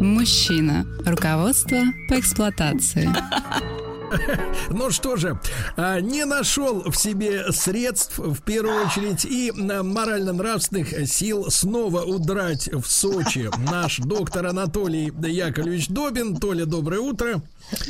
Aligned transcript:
Мужчина. 0.00 0.86
Руководство 1.04 1.78
по 2.08 2.18
эксплуатации. 2.18 3.08
Ну 4.70 4.90
что 4.90 5.16
же, 5.16 5.40
а, 5.76 6.00
не 6.00 6.24
нашел 6.24 6.82
в 6.90 6.94
себе 6.96 7.50
средств, 7.52 8.18
в 8.18 8.42
первую 8.42 8.86
очередь, 8.86 9.24
и 9.24 9.50
морально-нравственных 9.52 11.08
сил 11.08 11.50
снова 11.50 12.02
удрать 12.02 12.68
в 12.72 12.84
Сочи 12.86 13.48
наш 13.70 13.98
доктор 13.98 14.46
Анатолий 14.46 15.12
Яковлевич 15.22 15.88
Добин. 15.88 16.36
Толя, 16.36 16.66
доброе 16.66 17.00
утро. 17.00 17.42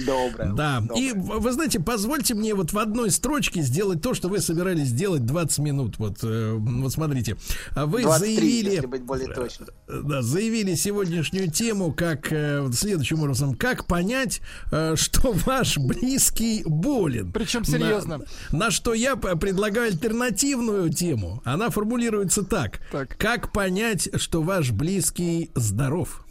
Доброе. 0.06 0.52
Да, 0.52 0.82
и 0.96 1.12
в- 1.12 1.40
вы 1.40 1.52
знаете, 1.52 1.80
позвольте 1.80 2.34
мне 2.34 2.54
вот 2.54 2.72
в 2.72 2.78
одной 2.78 3.10
строчке 3.10 3.62
сделать 3.62 4.00
то, 4.00 4.14
что 4.14 4.28
вы 4.28 4.40
собирались 4.40 4.88
сделать 4.88 5.26
20 5.26 5.58
минут. 5.58 5.98
Вот, 5.98 6.18
э, 6.22 6.52
вот 6.56 6.92
смотрите, 6.92 7.36
А 7.74 7.86
вы 7.86 8.02
23, 8.02 8.36
заявили... 8.36 8.70
если 8.70 8.86
быть 8.86 9.02
более 9.02 9.28
точным. 9.28 9.68
Да, 9.88 10.22
заявили 10.22 10.74
сегодняшнюю 10.74 11.50
тему 11.50 11.92
как 11.92 12.32
э, 12.32 12.68
следующим 12.72 13.20
образом: 13.22 13.54
как 13.54 13.86
понять, 13.86 14.41
э, 14.70 14.94
что 14.97 15.32
ваш 15.32 15.78
близкий 15.78 16.62
болен. 16.64 17.32
Причем 17.32 17.64
серьезно. 17.64 18.19
На, 18.50 18.58
на 18.58 18.70
что 18.70 18.94
я 18.94 19.16
предлагаю 19.16 19.88
альтернативную 19.88 20.91
тему. 20.91 21.42
Она 21.44 21.70
формулируется 21.70 22.42
так: 22.44 22.80
Так. 22.92 23.16
как 23.19 23.52
понять, 23.52 24.08
что 24.16 24.42
ваш 24.42 24.70
близкий 24.70 25.50
здоров? 25.54 26.22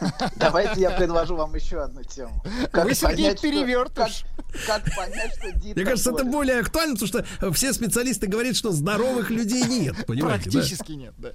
Давайте 0.36 0.80
я 0.80 0.90
предложу 0.90 1.36
вам 1.36 1.54
еще 1.54 1.82
одну 1.82 2.02
тему. 2.02 2.42
Как 2.70 2.84
Вы, 2.84 2.94
Сергей, 2.94 3.16
понять, 3.26 3.38
что- 3.38 3.48
перевертыш. 3.48 4.24
Как, 4.66 4.82
как 4.84 4.96
понять, 4.96 5.32
что 5.38 5.52
Дита 5.52 5.76
Мне 5.80 5.84
кажется, 5.84 6.10
это 6.10 6.18
болен? 6.24 6.32
более 6.32 6.60
актуально, 6.60 6.96
потому 6.96 7.08
что 7.08 7.52
все 7.52 7.72
специалисты 7.72 8.26
говорят, 8.26 8.56
что 8.56 8.72
здоровых 8.72 9.30
людей 9.30 9.62
нет. 9.64 9.94
Понимаете? 10.06 10.44
да? 10.46 10.50
Практически 10.58 10.92
нет, 10.92 11.14
да. 11.18 11.32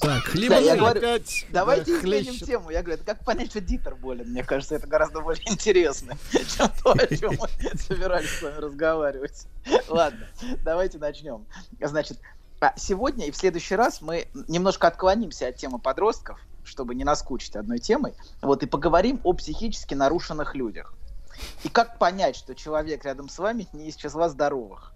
Так, 0.00 0.34
либо 0.34 0.54
Да, 0.54 0.60
я 0.60 0.76
говорю, 0.76 0.98
Опять, 0.98 1.46
Давайте 1.50 1.92
да, 1.92 1.98
изменим 1.98 2.26
хлещет. 2.26 2.46
тему. 2.46 2.70
Я 2.70 2.82
говорю, 2.82 3.00
это 3.02 3.14
как 3.14 3.24
понять, 3.24 3.50
что 3.50 3.60
Дитер 3.60 3.96
болен. 3.96 4.28
Мне 4.30 4.44
кажется, 4.44 4.76
это 4.76 4.86
гораздо 4.86 5.20
более 5.22 5.42
интересно, 5.50 6.16
чем 6.30 6.70
то, 6.84 6.92
о 6.92 7.06
чем 7.16 7.34
мы 7.38 7.78
собирались 7.78 8.30
с 8.30 8.42
вами 8.42 8.58
разговаривать. 8.58 9.46
Ладно, 9.88 10.26
давайте 10.62 10.98
начнем. 10.98 11.46
Значит, 11.80 12.18
сегодня 12.76 13.26
и 13.26 13.30
в 13.30 13.36
следующий 13.36 13.76
раз 13.76 14.00
мы 14.00 14.28
немножко 14.48 14.88
отклонимся 14.88 15.48
от 15.48 15.56
темы 15.56 15.78
подростков, 15.78 16.40
чтобы 16.64 16.94
не 16.94 17.04
наскучить 17.04 17.56
одной 17.56 17.78
темой, 17.78 18.14
вот, 18.42 18.62
и 18.62 18.66
поговорим 18.66 19.20
о 19.24 19.32
психически 19.32 19.94
нарушенных 19.94 20.54
людях. 20.54 20.94
И 21.64 21.68
как 21.68 21.98
понять, 21.98 22.36
что 22.36 22.54
человек 22.54 23.04
рядом 23.04 23.28
с 23.28 23.38
вами 23.38 23.68
не 23.72 23.88
из 23.88 23.96
числа 23.96 24.28
здоровых. 24.28 24.92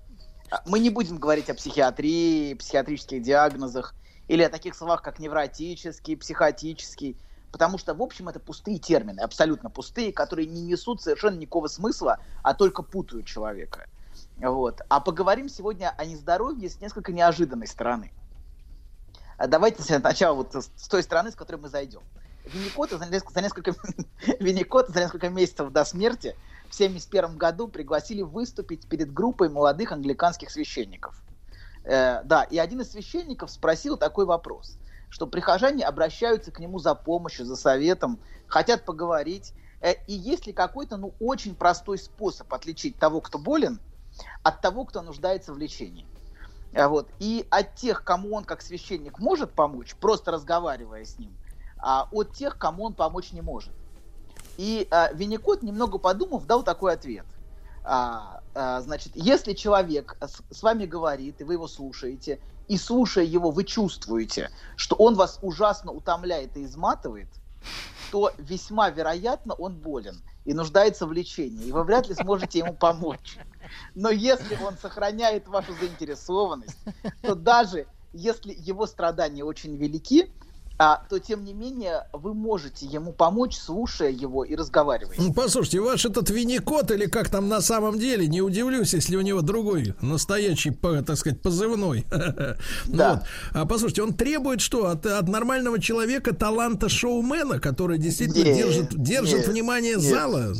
А, 0.50 0.62
Мы 0.66 0.80
не 0.80 0.91
будем 0.91 1.19
говорить 1.19 1.48
о 1.50 1.54
психиатрии, 1.54 2.54
психиатрических 2.54 3.22
диагнозах 3.22 3.94
или 4.28 4.42
о 4.42 4.48
таких 4.48 4.74
словах, 4.74 5.02
как 5.02 5.19
невротический, 5.19 6.16
психотический, 6.16 7.16
потому 7.52 7.78
что, 7.78 7.94
в 7.94 8.02
общем, 8.02 8.28
это 8.28 8.41
пустые 8.41 8.78
термины, 8.78 9.20
абсолютно 9.20 9.70
пустые, 9.70 10.12
которые 10.12 10.47
не 10.47 10.62
несут 10.62 11.02
совершенно 11.02 11.38
никакого 11.38 11.69
смысла, 11.69 12.19
а 12.42 12.54
только 12.54 12.82
путают 12.82 13.26
человека. 13.26 13.87
Вот. 14.38 14.81
А 14.88 15.00
поговорим 15.00 15.48
сегодня 15.48 15.94
о 15.97 16.04
нездоровье 16.04 16.69
с 16.69 16.81
несколько 16.81 17.12
неожиданной 17.12 17.66
стороны. 17.66 18.12
А 19.38 19.47
Давайте 19.47 19.82
сначала 19.82 20.34
вот 20.34 20.54
с 20.54 20.88
той 20.88 21.03
стороны, 21.03 21.31
с 21.31 21.34
которой 21.34 21.56
мы 21.56 21.69
зайдем. 21.69 22.03
Винникота 22.44 22.98
за 22.98 23.06
несколько, 23.06 23.32
за 23.34 23.41
несколько, 23.43 23.75
Винникота 24.41 24.93
за 24.93 25.00
несколько 25.00 25.28
месяцев 25.28 25.70
до 25.70 25.84
смерти 25.84 26.37
в 26.70 26.75
1971 26.75 27.37
году 27.37 27.69
пригласили 27.69 28.22
выступить 28.22 28.88
перед 28.88 29.12
группой 29.12 29.48
молодых 29.48 29.93
англиканских 29.93 30.50
священников. 30.50 31.22
Э, 31.84 32.22
да, 32.25 32.44
и 32.44 32.59
один 32.59 32.81
из 32.81 32.91
священников 32.93 33.50
спросил 33.50 33.97
такой 33.97 34.25
вопрос, 34.25 34.78
что 35.09 35.26
прихожане 35.26 35.84
обращаются 35.84 36.50
к 36.50 36.59
нему 36.59 36.78
за 36.78 36.94
помощью, 36.94 37.44
за 37.44 37.56
советом, 37.56 38.19
хотят 38.47 38.84
поговорить, 38.84 39.53
э, 39.81 39.94
и 40.06 40.14
есть 40.14 40.47
ли 40.47 40.53
какой-то, 40.53 40.97
ну, 40.97 41.14
очень 41.20 41.54
простой 41.54 41.99
способ 41.99 42.53
отличить 42.53 42.99
того, 42.99 43.20
кто 43.20 43.38
болен, 43.38 43.81
от 44.43 44.61
того, 44.61 44.84
кто 44.84 45.03
нуждается 45.03 45.53
в 45.53 45.59
лечении. 45.59 46.06
А 46.75 46.89
Вот. 46.89 47.09
И 47.19 47.47
от 47.50 47.75
тех, 47.75 48.05
кому 48.05 48.34
он 48.34 48.45
как 48.45 48.62
священник 48.62 49.19
может 49.19 49.53
помочь, 49.53 49.95
просто 49.97 50.31
разговаривая 50.31 51.05
с 51.05 51.19
ним, 51.19 51.37
а 51.78 52.09
от 52.11 52.33
тех, 52.33 52.59
кому 52.59 52.84
он 52.84 52.95
помочь 52.95 53.33
не 53.33 53.43
может. 53.43 53.73
И 54.56 54.87
а, 54.91 55.12
Винникот, 55.12 55.62
немного 55.62 55.99
подумав, 55.99 56.47
дал 56.47 56.62
такой 56.62 56.93
ответ. 56.95 57.27
А, 57.84 58.41
а, 58.55 58.81
значит, 58.81 59.12
если 59.15 59.55
человек 59.55 60.17
с, 60.21 60.43
с 60.50 60.62
вами 60.62 60.87
говорит, 60.87 61.41
и 61.41 61.44
вы 61.44 61.55
его 61.55 61.67
слушаете, 61.67 62.41
и 62.69 62.77
слушая 62.77 63.25
его, 63.25 63.50
вы 63.50 63.65
чувствуете, 63.65 64.50
что 64.77 64.94
он 64.97 65.15
вас 65.15 65.39
ужасно 65.43 65.91
утомляет 65.91 66.56
и 66.56 66.65
изматывает, 66.65 67.29
то 68.11 68.31
весьма 68.39 68.91
вероятно 68.91 69.55
он 69.55 69.75
болен 69.75 70.23
и 70.44 70.54
нуждается 70.54 71.06
в 71.06 71.12
лечении, 71.12 71.66
и 71.66 71.72
вы 71.72 71.84
вряд 71.84 72.08
ли 72.08 72.14
сможете 72.14 72.58
ему 72.60 72.75
помочь. 72.75 73.38
Но 73.94 74.10
если 74.10 74.56
он 74.62 74.76
сохраняет 74.76 75.48
вашу 75.48 75.72
заинтересованность, 75.75 76.78
то 77.22 77.34
даже 77.34 77.86
если 78.12 78.54
его 78.56 78.86
страдания 78.86 79.44
очень 79.44 79.76
велики, 79.76 80.31
то 80.78 81.19
тем 81.19 81.44
не 81.44 81.53
менее 81.53 82.06
вы 82.12 82.34
можете 82.34 82.87
ему 82.87 83.12
помочь, 83.12 83.56
слушая 83.56 84.10
его 84.10 84.44
и 84.44 84.56
разговаривая. 84.56 85.15
Ну, 85.19 85.33
Послушайте, 85.33 85.81
ваш 85.81 86.05
этот 86.05 86.31
Винникот, 86.31 86.91
или 86.91 87.06
как 87.06 87.28
там 87.28 87.49
на 87.49 87.60
самом 87.60 87.99
деле, 87.99 88.27
не 88.27 88.43
удивлюсь, 88.43 88.94
если 88.94 89.16
у 89.16 89.21
него 89.21 89.43
другой 89.43 89.94
настоящий, 90.00 90.71
по- 90.71 91.03
так 91.03 91.16
сказать, 91.16 91.41
позывной. 91.41 92.05
Ну 92.87 92.97
Да. 92.97 93.15
вот. 93.15 93.22
А 93.62 93.66
послушайте, 93.66 94.03
он 94.03 94.15
требует 94.15 94.61
что? 94.61 94.87
От, 94.87 95.06
от 95.06 95.28
нормального 95.28 95.81
человека 95.81 96.34
таланта 96.34 96.88
шоумена, 96.88 97.61
который 97.61 97.99
действительно 97.99 98.44
Нет, 98.44 98.56
держит, 98.56 99.03
держит 99.03 99.38
нет, 99.41 99.49
внимание 99.49 99.94
нет. 99.94 100.03
зала. 100.03 100.55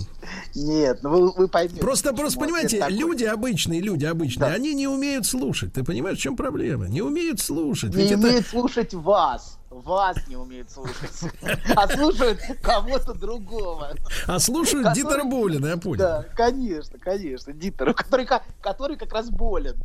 Нет, 0.55 1.01
ну 1.03 1.11
вы, 1.11 1.33
вы 1.33 1.49
поймете. 1.49 1.81
Просто, 1.81 2.13
просто 2.13 2.39
понимаете, 2.39 2.79
такой. 2.79 2.95
люди 2.97 3.25
обычные, 3.25 3.81
люди 3.81 4.05
обычные, 4.05 4.49
Да. 4.49 4.55
они 4.55 4.75
не 4.75 4.87
умеют 4.87 5.27
слушать. 5.27 5.73
Ты 5.73 5.85
понимаешь, 5.85 6.19
в 6.19 6.21
чем 6.21 6.37
проблема? 6.37 6.87
Не 6.89 7.03
умеют 7.03 7.41
слушать. 7.41 7.91
не 7.95 8.03
Ведь 8.03 8.13
это- 8.13 8.21
умеют 8.21 8.47
слушать 8.47 8.95
вас. 8.95 9.59
Вас 9.71 10.17
не 10.29 10.37
умеют 10.37 10.71
слушать. 10.71 11.33
А 11.75 11.89
слушают 11.89 12.39
кого-то 12.63 13.15
другого. 13.15 13.95
А 14.27 14.39
слушают 14.39 14.87
Который- 14.87 15.03
Дитер 15.03 15.25
Болина, 15.25 15.67
я 15.69 15.77
понял. 15.79 15.99
Да, 15.99 16.25
конечно, 16.37 16.99
конечно. 16.99 17.53
Дитеру, 17.55 17.95
который, 17.95 18.29
который 18.61 18.97
как 18.97 19.13
раз 19.15 19.31
болен. 19.31 19.77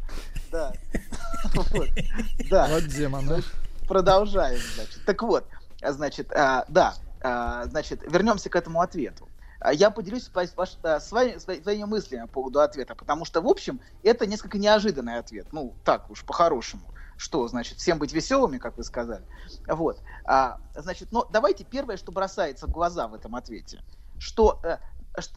Да. 0.52 0.74
Вот. 1.54 1.88
Да. 2.50 2.68
Вот 2.70 2.86
демон, 2.88 3.28
да? 3.28 3.40
Продолжаем, 3.88 4.60
значит. 4.76 5.00
Так 5.06 5.22
вот, 5.24 5.46
а, 5.82 5.94
значит, 5.94 6.32
а, 6.34 6.66
да, 6.68 6.96
а, 7.22 7.66
значит, 7.68 8.02
вернемся 8.12 8.50
к 8.50 8.56
этому 8.58 8.82
ответу. 8.82 9.27
А, 9.60 9.74
Я 9.74 9.90
поделюсь 9.92 10.30
а, 10.34 11.00
свои- 11.00 11.40
свои- 11.40 11.62
своими 11.62 11.84
мыслями 11.86 12.22
по 12.24 12.28
поводу 12.34 12.60
ответа, 12.62 12.96
потому 12.96 13.26
что, 13.26 13.42
в 13.42 13.48
общем, 13.48 13.82
это 14.04 14.26
несколько 14.28 14.58
неожиданный 14.58 15.18
ответ. 15.18 15.48
Ну, 15.52 15.78
так 15.84 16.10
уж, 16.10 16.24
по-хорошему. 16.26 16.92
Что, 17.16 17.48
значит, 17.48 17.80
всем 17.80 17.98
быть 17.98 18.14
веселыми, 18.14 18.60
как 18.60 18.78
вы 18.78 18.84
сказали. 18.84 19.26
Вот. 19.68 20.02
А, 20.26 20.60
значит, 20.76 21.12
но 21.12 21.26
давайте 21.32 21.64
первое, 21.64 21.98
что 21.98 22.12
бросается 22.12 22.68
в 22.68 22.72
глаза 22.72 23.08
в 23.08 23.14
этом 23.16 23.36
ответе, 23.36 23.82
что... 24.18 24.60
э, 24.64 24.78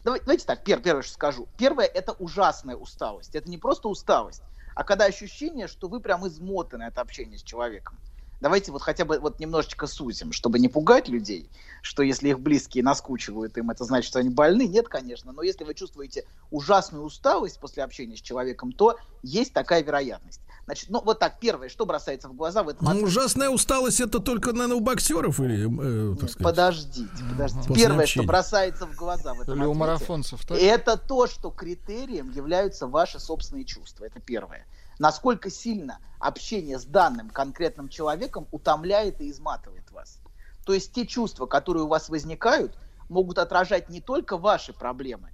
Давайте 0.03 0.45
так, 0.45 0.63
пер- 0.67 0.81
первое, 0.81 1.01
что 1.01 1.13
скажу. 1.13 1.49
Первое– 1.57 1.85
это 1.93 2.11
ужасная 2.13 2.75
усталость. 2.75 3.33
Это 3.33 3.49
не 3.49 3.57
просто 3.57 3.87
усталость, 3.89 4.43
а 4.75 4.83
когда 4.83 5.05
ощущение, 5.05 5.67
что 5.67 5.87
вы 5.87 5.99
прям 6.01 6.27
измотаны 6.27 6.83
от 6.83 6.99
общения 6.99 7.39
с 7.39 7.43
человеком. 7.43 7.99
Давайте 8.41 8.71
вот 8.71 8.81
хотя 8.81 9.05
бы 9.05 9.19
вот 9.19 9.39
немножечко 9.39 9.85
сузим, 9.85 10.31
чтобы 10.31 10.57
не 10.57 10.67
пугать 10.67 11.07
людей, 11.07 11.49
что 11.83 12.01
если 12.01 12.29
их 12.29 12.39
близкие 12.39 12.83
наскучивают 12.83 13.55
им, 13.57 13.69
это 13.69 13.85
значит, 13.85 14.09
что 14.09 14.19
они 14.19 14.29
больны. 14.29 14.67
Нет, 14.67 14.87
конечно, 14.89 15.31
но 15.31 15.43
если 15.43 15.63
вы 15.63 15.75
чувствуете 15.75 16.25
ужасную 16.49 17.03
усталость 17.03 17.59
после 17.59 17.83
общения 17.83 18.17
с 18.17 18.21
человеком, 18.21 18.71
то 18.71 18.97
есть 19.21 19.53
такая 19.53 19.83
вероятность. 19.83 20.41
Значит, 20.65 20.89
ну 20.89 21.01
вот 21.01 21.19
так, 21.19 21.39
первое, 21.39 21.69
что 21.69 21.85
бросается 21.85 22.29
в 22.29 22.35
глаза 22.35 22.63
в 22.63 22.69
этом 22.69 22.87
Ну, 22.87 23.03
ужасная 23.03 23.49
усталость 23.49 23.99
это 23.99 24.19
только, 24.19 24.53
наверное, 24.53 24.77
у 24.77 24.79
боксеров 24.79 25.39
или, 25.39 25.65
э, 25.65 26.15
так 26.15 26.21
Нет, 26.23 26.31
сказать. 26.31 26.37
Подождите, 26.37 27.23
подождите. 27.29 27.67
После 27.67 27.83
Первое, 27.83 28.03
общения. 28.03 28.23
что 28.23 28.27
бросается 28.27 28.85
в 28.87 28.95
глаза 28.95 29.33
в 29.33 29.41
этом 29.41 29.55
Или 29.55 29.65
у 29.65 29.73
марафонцев, 29.73 30.45
так? 30.45 30.57
это 30.57 30.97
то, 30.97 31.27
что 31.27 31.49
критерием 31.49 32.31
являются 32.31 32.87
ваши 32.87 33.19
собственные 33.19 33.65
чувства. 33.65 34.05
Это 34.05 34.19
первое. 34.19 34.65
Насколько 35.01 35.49
сильно 35.49 35.97
общение 36.19 36.77
с 36.77 36.85
данным 36.85 37.31
конкретным 37.31 37.89
человеком 37.89 38.47
утомляет 38.51 39.19
и 39.19 39.31
изматывает 39.31 39.89
вас. 39.89 40.19
То 40.63 40.75
есть 40.75 40.93
те 40.93 41.07
чувства, 41.07 41.47
которые 41.47 41.85
у 41.85 41.87
вас 41.87 42.07
возникают, 42.07 42.77
могут 43.09 43.39
отражать 43.39 43.89
не 43.89 43.99
только 43.99 44.37
ваши 44.37 44.73
проблемы, 44.73 45.31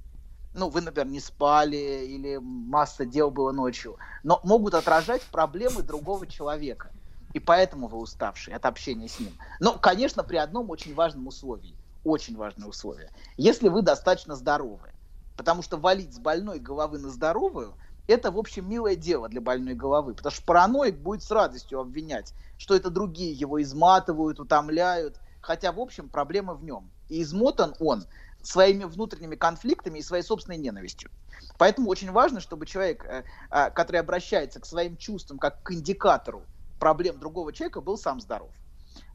ну, 0.53 0.69
вы, 0.69 0.79
например, 0.79 1.07
не 1.07 1.19
спали 1.19 2.05
или 2.05 2.37
масса 2.37 3.05
дел 3.05 3.29
было 3.29 3.51
ночью, 3.51 3.97
но 4.23 4.39
могут 4.43 4.73
отражать 4.73 5.21
проблемы 5.23 5.83
другого 5.83 6.27
человека. 6.27 6.89
И 7.33 7.39
поэтому 7.39 7.89
вы 7.89 7.97
уставшие 7.97 8.55
от 8.55 8.65
общения 8.65 9.09
с 9.09 9.19
ним. 9.19 9.37
Но, 9.59 9.73
конечно, 9.73 10.23
при 10.23 10.37
одном 10.37 10.69
очень 10.69 10.95
важном 10.95 11.27
условии. 11.27 11.75
Очень 12.05 12.37
важное 12.37 12.69
условие. 12.69 13.11
Если 13.35 13.67
вы 13.67 13.81
достаточно 13.81 14.37
здоровы. 14.37 14.93
Потому 15.35 15.61
что 15.61 15.75
валить 15.75 16.15
с 16.15 16.19
больной 16.19 16.57
головы 16.59 16.99
на 16.99 17.09
здоровую– 17.09 17.75
это, 18.07 18.31
в 18.31 18.37
общем, 18.37 18.69
милое 18.69 18.95
дело 18.95 19.29
для 19.29 19.41
больной 19.41 19.75
головы. 19.75 20.13
Потому 20.13 20.33
что 20.33 20.45
параноик 20.45 20.97
будет 20.97 21.23
с 21.23 21.31
радостью 21.31 21.79
обвинять, 21.79 22.33
что 22.57 22.75
это 22.75 22.89
другие 22.89 23.33
его 23.33 23.61
изматывают, 23.61 24.39
утомляют. 24.39 25.19
Хотя, 25.41 25.71
в 25.71 25.79
общем, 25.79 26.09
проблема 26.09 26.53
в 26.53 26.63
нем. 26.63 26.89
И 27.09 27.21
измотан 27.21 27.75
он 27.79 28.05
своими 28.41 28.85
внутренними 28.85 29.35
конфликтами 29.35 29.99
и 29.99 30.03
своей 30.03 30.23
собственной 30.23 30.57
ненавистью. 30.57 31.11
Поэтому 31.57 31.89
очень 31.89 32.11
важно, 32.11 32.39
чтобы 32.39 32.65
человек, 32.65 33.03
э, 33.05 33.23
э, 33.51 33.71
который 33.71 33.99
обращается 33.99 34.59
к 34.59 34.65
своим 34.65 34.95
чувствам 34.97 35.37
как 35.37 35.61
к 35.63 35.71
индикатору 35.71 36.43
проблем 36.79 37.19
другого 37.19 37.51
человека, 37.51 37.81
был 37.81 37.97
сам 37.97 38.21
здоров. 38.21 38.49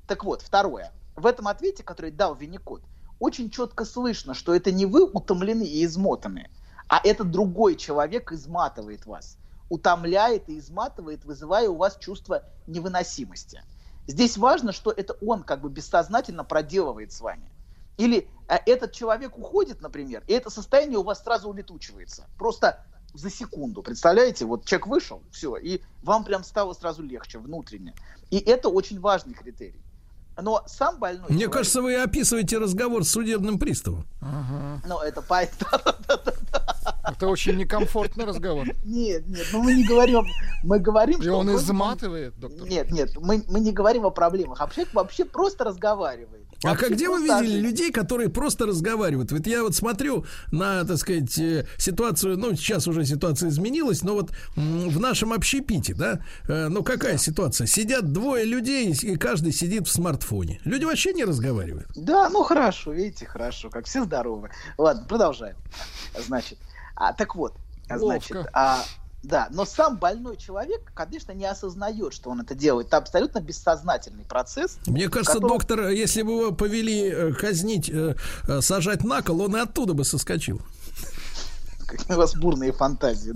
Так 0.07 0.25
вот, 0.25 0.43
второе. 0.43 0.93
В 1.17 1.27
этом 1.27 1.49
ответе, 1.49 1.83
который 1.83 2.11
дал 2.11 2.35
Винникот, 2.35 2.83
очень 3.19 3.51
четко 3.51 3.85
слышно, 3.85 4.35
что 4.35 4.55
это 4.55 4.73
не 4.73 4.85
вы 4.85 5.05
утомлены 5.05 5.63
и 5.63 5.85
измотаны, 5.85 6.51
а 6.93 7.01
это 7.03 7.25
другой 7.25 7.77
человек 7.77 8.33
изматывает 8.33 9.07
вас, 9.07 9.39
утомляет 9.71 10.51
и 10.51 10.59
изматывает, 10.59 11.25
вызывая 11.25 11.71
у 11.71 11.77
вас 11.77 11.97
чувство 11.97 12.45
невыносимости. 12.67 13.63
Здесь 14.07 14.37
важно, 14.37 14.73
что 14.73 14.93
это 14.93 15.17
он 15.27 15.43
как 15.43 15.63
бы 15.63 15.71
бессознательно 15.71 16.45
проделывает 16.45 17.11
с 17.11 17.23
вами. 17.23 17.51
Или 17.97 18.29
а, 18.47 18.61
этот 18.67 18.93
человек 18.93 19.39
уходит, 19.39 19.81
например, 19.81 20.23
и 20.27 20.35
это 20.35 20.51
состояние 20.51 20.99
у 20.99 21.03
вас 21.03 21.23
сразу 21.23 21.49
улетучивается. 21.49 22.27
Просто 22.37 22.85
за 23.15 23.31
секунду. 23.31 23.83
Представляете, 23.83 24.45
вот 24.45 24.67
человек 24.67 24.87
вышел, 24.87 25.23
все, 25.31 25.57
и 25.57 25.81
вам 26.03 26.25
прям 26.25 26.45
стало 26.45 26.75
сразу 26.75 27.03
легче 27.03 27.39
внутренне. 27.39 27.95
И 28.29 28.39
это 28.39 28.69
очень 28.69 29.01
важный 29.01 29.33
критерий. 29.33 29.81
Но 30.41 30.63
сам 30.67 30.99
больной... 30.99 31.27
Мне 31.29 31.41
человек, 31.41 31.53
кажется, 31.53 31.83
вы 31.83 31.97
описываете 31.97 32.59
разговор 32.59 33.05
с 33.05 33.11
судебным 33.11 33.59
приставом. 33.59 34.05
Ну, 34.87 34.99
это 35.01 35.23
по... 35.23 35.43
Это 37.05 37.27
очень 37.27 37.57
некомфортный 37.57 38.25
разговор. 38.25 38.67
Нет, 38.85 39.27
нет, 39.27 39.47
ну 39.53 39.63
мы 39.63 39.75
не 39.75 39.85
говорим, 39.85 40.25
мы 40.63 40.79
говорим, 40.79 41.21
И 41.21 41.23
что... 41.23 41.39
он 41.39 41.55
изматывает, 41.57 42.39
доктор. 42.39 42.69
Нет, 42.69 42.91
нет, 42.91 43.11
мы, 43.21 43.45
мы 43.49 43.61
не 43.61 43.73
говорим 43.73 44.07
о 44.07 44.11
проблемах, 44.11 44.61
а 44.61 44.69
человек 44.69 44.95
вообще 44.95 45.25
просто 45.25 45.65
разговаривает. 45.65 46.43
А 46.65 46.77
как 46.77 46.93
где 46.93 47.09
вы 47.09 47.23
видели 47.23 47.59
людей, 47.59 47.91
которые 47.91 48.29
просто 48.29 48.67
разговаривают? 48.67 49.33
Вот 49.33 49.47
я 49.47 49.63
вот 49.63 49.75
смотрю 49.75 50.25
на, 50.53 50.85
так 50.85 50.97
сказать, 50.97 51.37
э, 51.39 51.67
ситуацию, 51.77 52.39
ну, 52.39 52.55
сейчас 52.55 52.87
уже 52.87 53.05
ситуация 53.05 53.49
изменилась, 53.49 54.03
но 54.03 54.15
вот 54.15 54.31
в 54.55 55.01
нашем 55.01 55.33
общепите, 55.33 55.95
да, 55.95 56.21
э, 56.47 56.69
ну, 56.69 56.85
какая 56.85 57.19
ситуация? 57.19 57.67
Сидят 57.67 58.13
двое 58.13 58.45
людей, 58.45 58.93
и 58.93 59.17
каждый 59.17 59.53
сидит 59.53 59.89
в 59.89 59.91
смартфоне. 59.91 60.61
Люди 60.65 60.85
вообще 60.85 61.13
не 61.13 61.25
разговаривают. 61.25 61.89
Да, 61.97 62.29
ну 62.31 62.45
хорошо, 62.45 62.93
видите, 62.93 63.27
хорошо, 63.27 63.69
как 63.69 63.87
все 63.87 64.05
здоровы. 64.05 64.51
Ладно, 64.79 65.05
продолжаем. 65.09 65.57
Значит, 66.27 66.59
а, 66.95 67.13
так 67.13 67.35
вот, 67.35 67.55
а, 67.89 67.99
значит, 67.99 68.37
Ловко. 68.37 68.51
а, 68.53 68.85
да, 69.23 69.47
но 69.51 69.65
сам 69.65 69.99
больной 69.99 70.37
человек, 70.37 70.81
конечно, 70.95 71.33
не 71.33 71.45
осознает, 71.45 72.13
что 72.13 72.31
он 72.31 72.41
это 72.41 72.55
делает. 72.57 72.89
Это 72.89 72.97
абсолютно 72.97 73.41
бессознательный 73.41 74.25
процесс. 74.25 74.79
Мне 74.87 75.09
кажется, 75.09 75.35
Которым- 75.35 75.59
доктор, 75.59 75.89
если 75.89 76.23
бы 76.23 76.33
его 76.33 76.53
повели 76.53 77.09
э, 77.09 77.33
казнить, 77.33 77.89
э, 77.89 78.17
э, 78.49 78.61
сажать 78.61 79.05
на 79.05 79.23
кол, 79.23 79.43
он 79.43 79.57
и 79.57 79.61
оттуда 79.61 79.95
бы 79.95 80.05
соскочил. 80.05 80.61
У 82.09 82.15
вас 82.15 82.35
бурные 82.35 82.73
фантазии. 82.73 83.35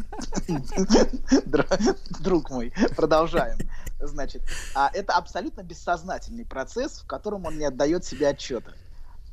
Др- 1.46 1.68
Друг 2.20 2.50
мой, 2.50 2.72
продолжаем. 2.96 3.58
Значит, 4.00 4.42
а 4.74 4.90
это 4.92 5.14
абсолютно 5.14 5.62
бессознательный 5.62 6.44
процесс, 6.44 7.00
в 7.00 7.06
котором 7.06 7.44
он 7.46 7.58
не 7.58 7.64
отдает 7.64 8.04
себе 8.04 8.28
отчета. 8.28 8.72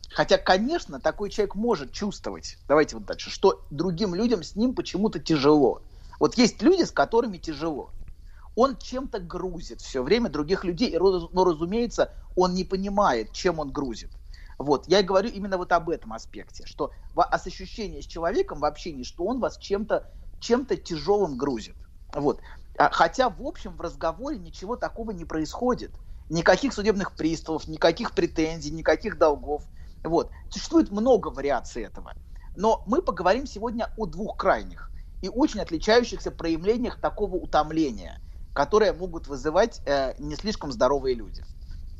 Хотя, 0.09 0.37
конечно, 0.37 0.99
такой 0.99 1.29
человек 1.29 1.55
может 1.55 1.91
чувствовать, 1.91 2.57
давайте 2.67 2.95
вот 2.95 3.05
дальше, 3.05 3.29
что 3.29 3.65
другим 3.69 4.13
людям 4.13 4.43
с 4.43 4.55
ним 4.55 4.75
почему-то 4.75 5.19
тяжело. 5.19 5.81
Вот 6.19 6.37
есть 6.37 6.61
люди, 6.61 6.83
с 6.83 6.91
которыми 6.91 7.37
тяжело. 7.37 7.91
Он 8.55 8.77
чем-то 8.77 9.19
грузит 9.19 9.81
все 9.81 10.03
время 10.03 10.29
других 10.29 10.63
людей, 10.63 10.95
но, 10.97 11.43
разумеется, 11.43 12.13
он 12.35 12.53
не 12.53 12.63
понимает, 12.63 13.31
чем 13.31 13.59
он 13.59 13.71
грузит. 13.71 14.11
Вот, 14.59 14.87
я 14.87 15.01
говорю 15.01 15.29
именно 15.29 15.57
вот 15.57 15.71
об 15.71 15.89
этом 15.89 16.13
аспекте, 16.13 16.65
что 16.67 16.91
с 17.15 17.47
ощущением 17.47 18.03
с 18.03 18.05
человеком 18.05 18.59
в 18.59 18.65
общении, 18.65 19.03
что 19.03 19.25
он 19.25 19.39
вас 19.39 19.57
чем-то 19.57 20.07
чем-то 20.43 20.75
тяжелым 20.75 21.37
грузит. 21.37 21.75
Вот. 22.13 22.41
А, 22.77 22.89
Хотя, 22.89 23.29
в 23.29 23.41
общем, 23.41 23.75
в 23.75 23.81
разговоре 23.81 24.37
ничего 24.37 24.75
такого 24.75 25.11
не 25.11 25.25
происходит. 25.25 25.95
Никаких 26.29 26.73
судебных 26.73 27.13
приставов, 27.13 27.67
никаких 27.67 28.11
претензий, 28.13 28.71
никаких 28.71 29.17
долгов. 29.17 29.63
Вот. 30.03 30.29
Существует 30.49 30.91
много 30.91 31.29
вариаций 31.29 31.83
этого. 31.83 32.13
Но 32.55 32.83
мы 32.85 33.01
поговорим 33.01 33.47
сегодня 33.47 33.91
о 33.97 34.05
двух 34.05 34.37
крайних 34.37 34.91
и 35.21 35.29
очень 35.29 35.59
отличающихся 35.61 36.31
проявлениях 36.31 36.99
такого 36.99 37.35
утомления, 37.35 38.19
которые 38.53 38.93
могут 38.93 39.27
вызывать 39.27 39.81
э, 39.85 40.13
не 40.19 40.35
слишком 40.35 40.71
здоровые 40.71 41.15
люди. 41.15 41.43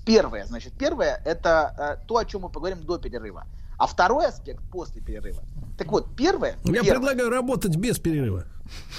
Первое, 0.06 0.46
значит, 0.46 0.74
первое 0.78 1.22
это 1.26 1.98
э, 2.02 2.06
то, 2.08 2.18
о 2.18 2.26
чем 2.26 2.42
мы 2.42 2.50
поговорим 2.50 2.84
до 2.84 2.98
перерыва. 3.00 3.46
А 3.80 3.88
второй 3.88 4.28
аспект 4.28 4.62
после 4.70 5.02
перерыва. 5.02 5.42
Так 5.78 5.88
вот, 5.88 6.16
первое. 6.16 6.58
Я 6.66 6.82
первое- 6.82 6.92
предлагаю 6.92 7.30
работать 7.30 7.76
без 7.78 7.98
перерыва. 8.00 8.46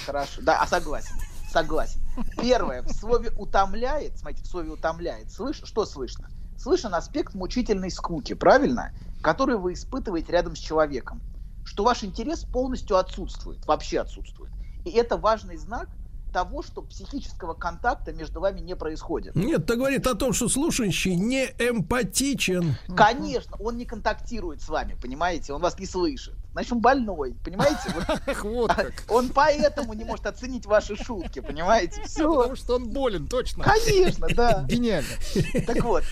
Хорошо, 0.05 0.41
да, 0.41 0.61
а 0.61 0.67
согласен, 0.67 1.15
согласен. 1.51 2.01
Первое, 2.41 2.81
в 2.81 2.91
слове 2.91 3.31
утомляет, 3.37 4.17
смотрите, 4.17 4.43
в 4.43 4.47
слове 4.47 4.71
утомляет, 4.71 5.31
слыш, 5.31 5.61
что 5.63 5.85
слышно? 5.85 6.29
Слышен 6.57 6.93
аспект 6.93 7.33
мучительной 7.33 7.91
скуки, 7.91 8.33
правильно? 8.33 8.91
Который 9.21 9.57
вы 9.57 9.73
испытываете 9.73 10.31
рядом 10.31 10.55
с 10.55 10.59
человеком. 10.59 11.21
Что 11.65 11.83
ваш 11.83 12.03
интерес 12.03 12.43
полностью 12.43 12.97
отсутствует, 12.97 13.65
вообще 13.65 13.99
отсутствует. 13.99 14.51
И 14.85 14.91
это 14.91 15.17
важный 15.17 15.57
знак 15.57 15.89
того, 16.35 16.61
что 16.61 16.81
психического 16.81 17.53
контакта 17.53 18.11
между 18.11 18.41
вами 18.41 18.59
не 18.59 18.75
происходит. 18.75 19.37
Нет, 19.37 19.61
это 19.61 19.77
говорит 19.77 20.05
о 20.05 20.15
том, 20.15 20.33
что 20.33 20.49
слушающий 20.49 21.15
не 21.15 21.45
эмпатичен. 21.45 22.75
Конечно, 22.93 23.55
он 23.57 23.77
не 23.77 23.85
контактирует 23.85 24.61
с 24.61 24.67
вами, 24.67 24.97
понимаете? 25.01 25.53
Он 25.53 25.61
вас 25.61 25.79
не 25.79 25.85
слышит. 25.85 26.33
Значит, 26.51 26.73
он 26.73 26.79
больной, 26.81 27.37
понимаете? 27.41 27.79
Вот. 28.43 28.71
Он 29.09 29.29
поэтому 29.29 29.93
не 29.93 30.03
может 30.03 30.25
оценить 30.25 30.65
ваши 30.65 30.95
шутки, 30.95 31.39
понимаете? 31.39 32.01
Все. 32.05 32.33
Потому 32.33 32.55
что 32.55 32.75
он 32.75 32.89
болен, 32.89 33.27
точно. 33.27 33.63
Конечно, 33.63 34.27
да. 34.33 34.65
Гениально. 34.67 35.07
Так 35.65 35.83
вот, 35.83 36.03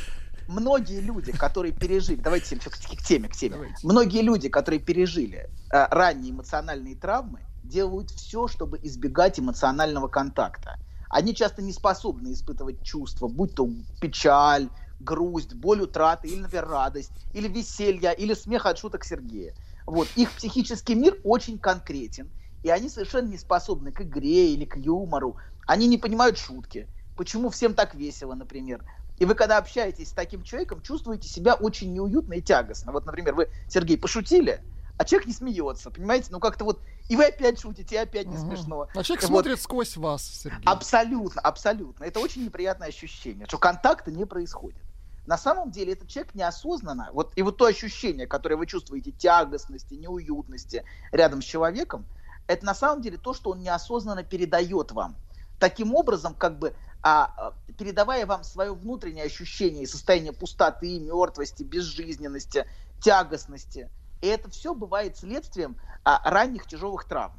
многие 0.47 0.99
люди, 0.99 1.31
которые 1.31 1.73
пережили, 1.73 2.19
давайте 2.19 2.57
к, 2.57 2.69
к 2.69 3.03
теме, 3.03 3.29
к 3.29 3.35
теме. 3.35 3.55
Давайте. 3.55 3.75
Многие 3.83 4.21
люди, 4.21 4.49
которые 4.49 4.79
пережили 4.79 5.49
э, 5.71 5.87
ранние 5.89 6.31
эмоциональные 6.31 6.95
травмы, 6.95 7.39
делают 7.63 8.11
все, 8.11 8.47
чтобы 8.47 8.79
избегать 8.83 9.39
эмоционального 9.39 10.07
контакта. 10.07 10.77
Они 11.09 11.35
часто 11.35 11.61
не 11.61 11.73
способны 11.73 12.33
испытывать 12.33 12.81
чувства, 12.81 13.27
будь 13.27 13.53
то 13.53 13.69
печаль, 14.01 14.69
грусть, 14.99 15.53
боль 15.53 15.81
утраты, 15.81 16.27
или, 16.27 16.41
например, 16.41 16.67
радость, 16.67 17.11
или 17.33 17.47
веселье, 17.47 18.15
или 18.15 18.33
смех 18.33 18.65
от 18.65 18.77
шуток 18.77 19.03
Сергея. 19.03 19.53
Вот. 19.85 20.07
Их 20.15 20.31
психический 20.31 20.95
мир 20.95 21.17
очень 21.23 21.59
конкретен, 21.59 22.29
и 22.63 22.69
они 22.69 22.89
совершенно 22.89 23.27
не 23.27 23.37
способны 23.37 23.91
к 23.91 24.01
игре 24.01 24.53
или 24.53 24.65
к 24.65 24.77
юмору. 24.77 25.37
Они 25.67 25.87
не 25.87 25.97
понимают 25.97 26.37
шутки. 26.37 26.87
Почему 27.15 27.49
всем 27.49 27.73
так 27.73 27.93
весело, 27.93 28.33
например. 28.33 28.83
И 29.17 29.25
вы, 29.25 29.35
когда 29.35 29.57
общаетесь 29.57 30.09
с 30.09 30.13
таким 30.13 30.43
человеком, 30.43 30.81
чувствуете 30.81 31.27
себя 31.27 31.53
очень 31.53 31.93
неуютно 31.93 32.33
и 32.33 32.41
тягостно. 32.41 32.91
Вот, 32.91 33.05
например, 33.05 33.35
вы, 33.35 33.49
Сергей, 33.67 33.97
пошутили, 33.97 34.61
а 34.97 35.05
человек 35.05 35.27
не 35.27 35.33
смеется, 35.33 35.91
понимаете? 35.91 36.27
Ну, 36.31 36.39
как-то 36.39 36.65
вот... 36.65 36.81
И 37.09 37.15
вы 37.15 37.25
опять 37.25 37.59
шутите, 37.59 37.95
и 37.95 37.97
опять 37.97 38.27
не 38.27 38.37
Мгм. 38.37 38.47
смешно. 38.47 38.87
А 38.93 39.03
человек 39.03 39.23
Вот. 39.23 39.27
смотрит 39.27 39.59
сквозь 39.61 39.97
вас, 39.97 40.23
Сергей. 40.23 40.63
Абсолютно, 40.65 41.41
абсолютно. 41.41 42.05
Это 42.05 42.19
очень 42.19 42.45
неприятное 42.45 42.87
ощущение, 42.87 43.45
что 43.45 43.57
контакта 43.57 44.11
не 44.11 44.25
происходит. 44.25 44.81
На 45.25 45.37
самом 45.37 45.71
деле 45.71 45.93
этот 45.93 46.09
человек 46.09 46.33
неосознанно, 46.35 47.09
вот 47.13 47.31
и 47.35 47.41
вот 47.43 47.57
то 47.57 47.65
ощущение, 47.65 48.27
которое 48.27 48.55
вы 48.55 48.65
чувствуете, 48.67 49.11
тягостности, 49.11 49.93
неуютности 49.93 50.83
рядом 51.11 51.41
с 51.41 51.45
человеком, 51.45 52.05
это 52.47 52.65
на 52.65 52.75
самом 52.75 53.01
деле 53.01 53.17
то, 53.17 53.33
что 53.33 53.51
он 53.51 53.59
неосознанно 53.61 54.23
передает 54.23 54.91
вам. 54.91 55.15
Таким 55.59 55.95
образом, 55.95 56.35
как 56.35 56.59
бы 56.59 56.73
а, 57.03 57.33
а, 57.37 57.53
передавая 57.77 58.25
вам 58.25 58.43
свое 58.45 58.73
внутреннее 58.73 59.25
ощущение 59.25 59.83
и 59.83 59.85
состояние 59.85 60.31
пустоты, 60.31 60.99
мертвости, 60.99 61.63
безжизненности, 61.63 62.65
тягостности. 63.01 63.89
И 64.21 64.27
это 64.27 64.49
все 64.49 64.73
бывает 64.73 65.17
следствием 65.17 65.75
а, 66.05 66.21
ранних 66.29 66.65
тяжелых 66.65 67.03
травм. 67.03 67.33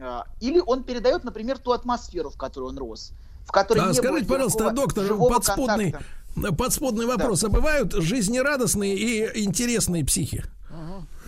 А, 0.00 0.26
Или 0.40 0.60
он 0.64 0.84
передает, 0.84 1.24
например, 1.24 1.58
ту 1.58 1.72
атмосферу, 1.72 2.28
в 2.28 2.36
которой 2.36 2.68
он 2.68 2.78
рос, 2.78 3.12
в 3.46 3.52
которой 3.52 3.80
А 3.80 3.88
не 3.88 3.94
скажите, 3.94 4.26
было 4.26 4.34
пожалуйста, 4.34 4.70
доктор, 4.70 5.04
живого 5.04 5.30
подспудный, 5.30 5.92
контакта. 5.92 6.52
подспудный 6.52 7.06
вопрос. 7.06 7.42
А 7.42 7.48
бывают 7.48 7.94
жизнерадостные 7.94 8.96
и 8.96 9.44
интересные 9.44 10.04
психи? 10.04 10.44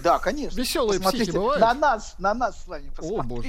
Да, 0.02 0.18
конечно. 0.18 0.58
Веселые 0.58 0.98
Посмотрите 1.00 1.24
психи 1.24 1.36
бывают? 1.36 1.60
На 1.60 1.74
нас, 1.74 2.14
на 2.18 2.34
нас 2.34 2.62
с 2.62 2.68
вами 2.68 2.92
О, 2.98 3.22
боже. 3.22 3.48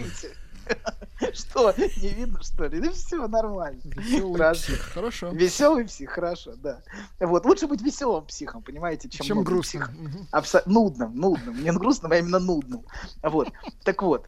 Что, 1.34 1.74
не 1.78 2.10
видно, 2.10 2.42
что 2.44 2.66
ли? 2.68 2.80
Да 2.80 2.92
все 2.92 3.28
нормально. 3.28 3.82
Веселый 3.84 4.34
Хорошо. 4.38 4.62
псих. 4.62 4.82
Хорошо. 4.94 5.28
Веселый 5.30 5.86
псих, 5.86 6.10
хорошо, 6.12 6.54
да. 6.58 6.82
Вот, 7.20 7.46
лучше 7.46 7.68
быть 7.68 7.82
веселым 7.82 8.26
психом, 8.26 8.62
понимаете, 8.62 9.10
чем, 9.10 9.26
Чем 9.26 9.38
нудным 9.38 9.54
грустным. 9.56 9.84
психом. 9.84 10.28
Абсо- 10.32 10.64
нудным, 10.68 11.16
нудным. 11.16 11.64
Не 11.64 11.72
грустным, 11.72 12.12
а 12.12 12.18
именно 12.18 12.40
нудным. 12.40 12.86
Вот. 13.24 13.50
Так 13.84 14.02
вот. 14.04 14.28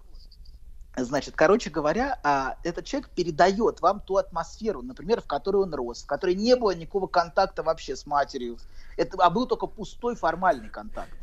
Значит, 0.98 1.36
короче 1.36 1.69
говоря, 1.69 2.19
а, 2.24 2.58
этот 2.63 2.84
человек 2.86 3.10
передает 3.12 3.79
вам 3.81 4.01
ту 4.01 4.17
атмосферу, 4.17 4.81
например, 4.81 5.22
в 5.22 5.27
которой 5.27 5.63
он 5.63 5.74
рос, 5.74 6.01
в 6.03 6.08
которой 6.08 6.36
не 6.36 6.55
было 6.55 6.72
никакого 6.75 7.08
контакта 7.08 7.63
вообще 7.63 7.96
с 7.96 8.05
матерью, 8.05 8.58
это, 8.98 9.15
а 9.24 9.29
был 9.29 9.46
только 9.46 9.67
пустой 9.67 10.15
формальный 10.15 10.67
контакт. 10.69 11.13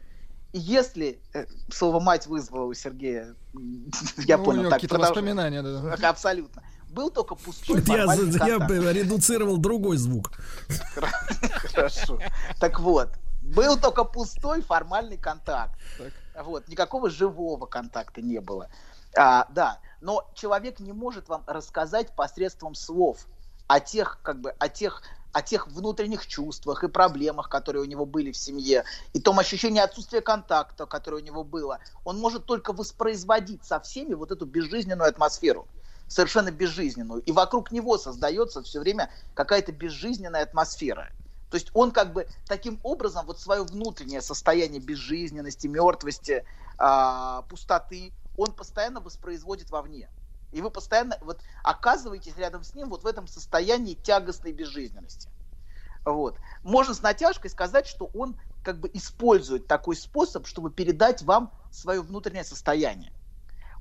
Если 0.52 1.20
э, 1.34 1.46
слово 1.70 2.00
мать 2.00 2.26
вызвало 2.26 2.64
у 2.64 2.74
Сергея, 2.74 3.34
я 4.18 4.38
Ну, 4.38 4.44
понял, 4.44 4.62
так 4.64 4.74
какие-то 4.74 4.98
воспоминания, 4.98 5.62
да. 5.62 6.08
Абсолютно. 6.08 6.62
Был 6.88 7.10
только 7.10 7.34
пустой 7.34 7.82
Я, 7.86 8.04
я 8.04 8.92
редуцировал 8.92 9.58
другой 9.58 9.98
звук. 9.98 10.32
Хорошо. 11.74 12.18
Так 12.58 12.80
вот, 12.80 13.10
был 13.42 13.76
только 13.76 14.04
пустой 14.04 14.62
формальный 14.62 15.18
контакт. 15.18 15.78
Так. 15.98 16.12
Вот, 16.44 16.68
никакого 16.68 17.10
живого 17.10 17.66
контакта 17.66 18.22
не 18.22 18.40
было. 18.40 18.68
А, 19.16 19.46
да, 19.50 19.80
но 20.00 20.28
человек 20.34 20.80
не 20.80 20.92
может 20.92 21.28
вам 21.28 21.42
рассказать 21.46 22.14
посредством 22.14 22.74
слов 22.74 23.26
о 23.66 23.80
тех, 23.80 24.18
как 24.22 24.40
бы, 24.40 24.50
о 24.58 24.68
тех, 24.68 25.02
о 25.36 25.42
тех 25.42 25.68
внутренних 25.68 26.26
чувствах 26.26 26.82
и 26.82 26.88
проблемах, 26.88 27.50
которые 27.50 27.82
у 27.82 27.84
него 27.84 28.06
были 28.06 28.32
в 28.32 28.38
семье, 28.38 28.84
и 29.12 29.20
том 29.20 29.38
ощущении 29.38 29.80
отсутствия 29.80 30.22
контакта, 30.22 30.86
которое 30.86 31.18
у 31.18 31.24
него 31.24 31.44
было. 31.44 31.78
Он 32.04 32.18
может 32.18 32.46
только 32.46 32.72
воспроизводить 32.72 33.62
со 33.62 33.78
всеми 33.78 34.14
вот 34.14 34.32
эту 34.32 34.46
безжизненную 34.46 35.10
атмосферу 35.10 35.68
совершенно 36.08 36.50
безжизненную. 36.50 37.20
И 37.20 37.32
вокруг 37.32 37.70
него 37.70 37.98
создается 37.98 38.62
все 38.62 38.80
время 38.80 39.10
какая-то 39.34 39.72
безжизненная 39.72 40.42
атмосфера. 40.42 41.10
То 41.50 41.58
есть 41.58 41.70
он 41.74 41.90
как 41.90 42.14
бы 42.14 42.26
таким 42.46 42.80
образом 42.82 43.26
вот 43.26 43.38
свое 43.38 43.62
внутреннее 43.62 44.22
состояние 44.22 44.80
безжизненности, 44.80 45.66
мертвости, 45.66 46.44
а, 46.78 47.42
пустоты, 47.42 48.14
он 48.38 48.52
постоянно 48.52 49.00
воспроизводит 49.00 49.68
вовне. 49.68 50.08
И 50.56 50.62
вы 50.62 50.70
постоянно 50.70 51.18
вот 51.20 51.42
оказываетесь 51.62 52.34
рядом 52.38 52.64
с 52.64 52.74
ним 52.74 52.88
вот 52.88 53.04
в 53.04 53.06
этом 53.06 53.26
состоянии 53.26 53.92
тягостной 53.92 54.52
безжизненности. 54.52 55.28
Вот. 56.06 56.38
Можно 56.62 56.94
с 56.94 57.02
натяжкой 57.02 57.50
сказать, 57.50 57.86
что 57.86 58.08
он 58.14 58.36
как 58.64 58.80
бы 58.80 58.90
использует 58.94 59.66
такой 59.66 59.96
способ, 59.96 60.46
чтобы 60.46 60.70
передать 60.70 61.20
вам 61.24 61.52
свое 61.70 62.00
внутреннее 62.00 62.42
состояние. 62.42 63.12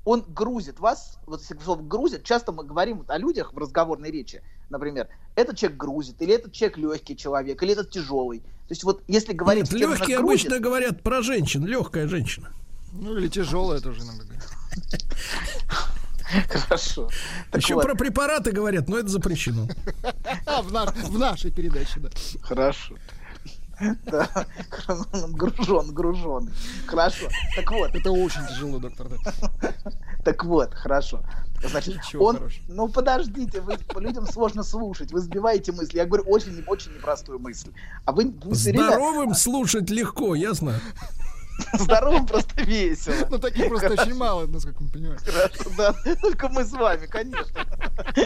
Он 0.04 0.20
грузит 0.20 0.78
вас, 0.78 1.18
вот 1.24 1.40
если 1.40 1.58
слово 1.58 1.80
грузит, 1.80 2.24
часто 2.24 2.52
мы 2.52 2.62
говорим 2.62 2.98
вот 2.98 3.10
о 3.10 3.16
людях 3.16 3.54
в 3.54 3.58
разговорной 3.58 4.10
речи, 4.10 4.42
например, 4.68 5.08
этот 5.34 5.56
человек 5.56 5.78
грузит, 5.78 6.20
или 6.20 6.34
этот 6.34 6.52
человек 6.52 6.76
легкий 6.76 7.16
человек, 7.16 7.62
или 7.62 7.72
этот 7.72 7.90
тяжелый. 7.90 8.40
То 8.40 8.72
есть 8.72 8.84
вот 8.84 9.02
если 9.08 9.32
говорить... 9.32 9.72
Нет, 9.72 9.80
легкие 9.80 10.18
грузит, 10.18 10.48
обычно 10.48 10.58
говорят 10.58 11.02
про 11.02 11.22
женщин, 11.22 11.64
легкая 11.64 12.06
женщина. 12.06 12.52
Ну 12.92 13.16
или 13.16 13.28
тяжелая 13.28 13.80
тоже 13.80 14.02
иногда. 14.02 14.24
Хорошо. 16.48 17.08
Так 17.50 17.62
Еще 17.62 17.74
вот, 17.74 17.84
про 17.84 17.94
препараты 17.94 18.52
говорят, 18.52 18.88
но 18.88 18.98
это 18.98 19.08
запрещено. 19.08 19.68
А, 20.46 20.62
в, 20.62 20.72
наш- 20.72 20.94
в 20.94 21.18
нашей 21.18 21.50
передаче, 21.50 22.00
да. 22.00 22.08
Хорошо. 22.42 22.94
Да, 24.06 24.46
гружен, 25.32 25.92
гружен. 25.92 26.50
Хорошо. 26.86 27.28
Так 27.54 27.70
вот, 27.70 27.94
Это 27.94 28.10
очень 28.10 28.40
тяжело, 28.48 28.78
доктор. 28.78 29.08
да. 29.10 29.72
так 30.24 30.44
вот, 30.44 30.72
хорошо. 30.72 31.22
Значит, 31.62 31.96
Ничего 31.96 32.26
он, 32.26 32.36
хорошего. 32.36 32.64
ну 32.68 32.88
подождите, 32.88 33.60
вы, 33.60 33.78
людям 33.96 34.26
сложно 34.26 34.62
слушать, 34.62 35.12
вы 35.12 35.20
сбиваете 35.20 35.72
мысли. 35.72 35.96
Я 35.96 36.06
говорю 36.06 36.24
очень, 36.24 36.62
очень 36.66 36.94
непростую 36.94 37.38
мысль. 37.38 37.70
А 38.04 38.12
вы, 38.12 38.34
Здоровым 38.50 39.34
слушать 39.34 39.90
легко, 39.90 40.34
ясно? 40.34 40.80
здоровым 41.78 42.26
просто 42.26 42.62
весело. 42.62 43.14
Ну 43.30 43.38
таких 43.38 43.68
просто 43.68 43.92
очень 43.92 44.14
мало, 44.14 44.46
насколько 44.46 44.82
мы 44.82 44.90
понимаем. 44.90 45.18
Да, 45.76 45.94
только 46.20 46.48
мы 46.48 46.64
с 46.64 46.72
вами, 46.72 47.06
конечно. 47.06 47.64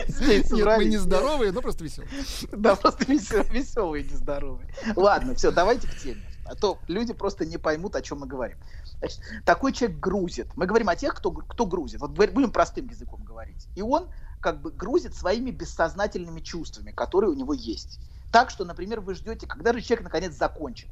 Здесь 0.09 0.51
Нет, 0.51 0.67
мы 0.67 0.85
не 0.85 0.97
здоровые, 0.97 1.53
но 1.53 1.63
просто 1.63 1.85
веселые. 1.85 2.11
Да, 2.53 2.77
просто 2.77 3.05
веселые, 3.05 4.05
нездоровые. 4.05 4.75
Ладно, 4.97 5.35
все, 5.35 5.51
давайте 5.51 5.89
к 5.89 5.97
теме. 5.97 6.23
А 6.45 6.57
то 6.57 6.79
люди 6.89 7.13
просто 7.13 7.47
не 7.47 7.59
поймут, 7.59 7.95
о 7.95 8.03
чем 8.03 8.21
мы 8.21 8.27
говорим. 8.27 8.59
Значит, 8.99 9.21
такой 9.45 9.73
человек 9.73 10.01
грузит. 10.01 10.49
Мы 10.57 10.67
говорим 10.67 10.89
о 10.89 10.97
тех, 10.97 11.15
кто, 11.15 11.31
кто 11.31 11.65
грузит. 11.65 12.01
Вот 12.01 12.11
будем 12.11 12.51
простым 12.51 12.89
языком 12.89 13.23
говорить. 13.23 13.69
И 13.77 13.83
он 13.83 14.09
как 14.41 14.61
бы 14.61 14.73
грузит 14.73 15.15
своими 15.15 15.51
бессознательными 15.51 16.41
чувствами, 16.41 16.91
которые 16.91 17.31
у 17.31 17.35
него 17.35 17.53
есть. 17.53 18.01
Так 18.33 18.51
что, 18.51 18.65
например, 18.65 19.01
вы 19.01 19.15
ждете, 19.15 19.47
когда 19.47 19.73
же 19.73 19.81
человек 19.81 20.05
наконец 20.05 20.35
закончит. 20.35 20.89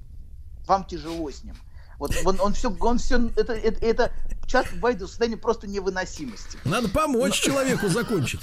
Вам 0.67 0.85
тяжело 0.85 1.31
с 1.31 1.43
ним. 1.43 1.57
Вот 1.99 2.13
он, 2.25 2.41
он 2.41 2.53
все, 2.55 2.75
он 2.79 2.99
все, 2.99 3.29
это, 3.37 3.53
это, 3.55 3.85
это 3.85 4.13
часто 4.47 4.75
бывает 4.77 4.99
до 4.99 5.07
состояния 5.09 5.37
просто 5.37 5.67
невыносимости. 5.67 6.59
Надо 6.65 6.89
помочь 6.89 7.41
человеку 7.41 7.89
закончить. 7.89 8.41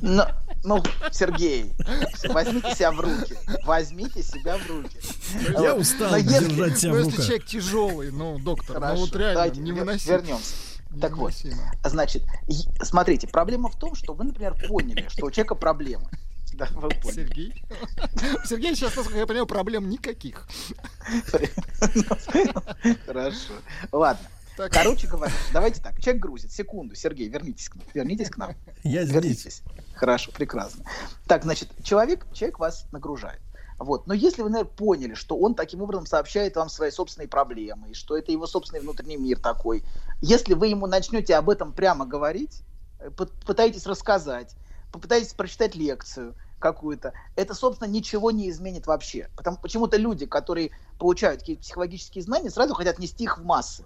Но, 0.00 0.28
ну, 0.62 0.82
Сергей, 1.10 1.72
возьмите 2.28 2.74
себя 2.74 2.92
в 2.92 3.00
руки. 3.00 3.34
Возьмите 3.64 4.22
себя 4.22 4.56
в 4.58 4.66
руки. 4.70 4.96
Я 5.60 5.72
Вот. 5.72 5.80
устал 5.82 6.10
Но 6.10 6.16
если- 6.18 6.48
держать 6.48 6.78
себя 6.78 6.92
Ну 6.92 6.96
в 6.96 6.98
если 7.00 7.10
руках. 7.12 7.26
человек 7.26 7.46
тяжелый, 7.46 8.10
ну, 8.12 8.38
доктор, 8.38 8.76
ну 8.76 8.80
Хорошо, 8.82 9.00
вот 9.00 9.16
реально 9.16 9.34
давайте 9.34 9.60
невыносимо. 9.60 10.16
вернемся. 10.18 10.54
Так 11.00 11.16
вот, 11.16 11.32
значит, 11.84 12.22
смотрите, 12.82 13.26
проблема 13.26 13.68
в 13.68 13.76
том, 13.76 13.96
что 13.96 14.14
вы, 14.14 14.24
например, 14.24 14.54
поняли, 14.68 15.04
что 15.08 15.26
у 15.26 15.30
человека 15.32 15.56
проблемы. 15.56 16.08
Да, 16.56 16.68
вы 16.74 16.88
поняли. 16.90 17.14
Сергей? 17.26 17.64
У 18.44 18.46
Сергея 18.46 18.74
сейчас, 18.74 18.94
насколько 18.96 19.18
я 19.18 19.26
понимаю, 19.26 19.46
проблем 19.46 19.88
никаких. 19.88 20.46
Хорошо. 23.06 23.54
Ладно. 23.92 24.26
Так. 24.56 24.72
Короче 24.72 25.08
говоря, 25.08 25.32
давайте 25.52 25.82
так. 25.82 26.00
Человек 26.00 26.22
грузит. 26.22 26.52
Секунду, 26.52 26.94
Сергей, 26.94 27.28
вернитесь 27.28 27.68
к 27.68 27.74
нам. 27.74 27.84
Вернитесь 27.92 28.30
к 28.30 28.36
нам. 28.36 28.54
Я 28.84 29.02
здесь. 29.04 29.14
Вернитесь. 29.14 29.62
Хорошо, 29.94 30.30
прекрасно. 30.30 30.84
Так, 31.26 31.42
значит, 31.42 31.70
человек, 31.82 32.24
человек 32.32 32.60
вас 32.60 32.86
нагружает. 32.92 33.40
Вот. 33.78 34.06
Но 34.06 34.14
если 34.14 34.42
вы, 34.42 34.50
наверное, 34.50 34.72
поняли, 34.72 35.14
что 35.14 35.36
он 35.36 35.56
таким 35.56 35.82
образом 35.82 36.06
сообщает 36.06 36.54
вам 36.54 36.68
свои 36.68 36.92
собственные 36.92 37.26
проблемы, 37.26 37.90
и 37.90 37.94
что 37.94 38.16
это 38.16 38.30
его 38.30 38.46
собственный 38.46 38.80
внутренний 38.80 39.16
мир 39.16 39.40
такой, 39.40 39.82
если 40.20 40.54
вы 40.54 40.68
ему 40.68 40.86
начнете 40.86 41.34
об 41.34 41.50
этом 41.50 41.72
прямо 41.72 42.06
говорить, 42.06 42.62
э, 43.00 43.08
пы- 43.08 43.32
пытаетесь 43.44 43.86
рассказать, 43.86 44.54
попытаетесь 44.92 45.34
прочитать 45.34 45.74
лекцию 45.74 46.36
какую-то, 46.64 47.12
это, 47.36 47.52
собственно, 47.52 47.88
ничего 47.88 48.30
не 48.30 48.48
изменит 48.48 48.86
вообще. 48.86 49.28
Потому 49.36 49.58
почему-то 49.58 49.98
люди, 49.98 50.24
которые 50.24 50.70
получают 50.98 51.40
какие-то 51.40 51.60
психологические 51.60 52.24
знания, 52.24 52.50
сразу 52.50 52.72
хотят 52.72 52.98
нести 52.98 53.24
их 53.24 53.36
в 53.36 53.44
массы. 53.44 53.84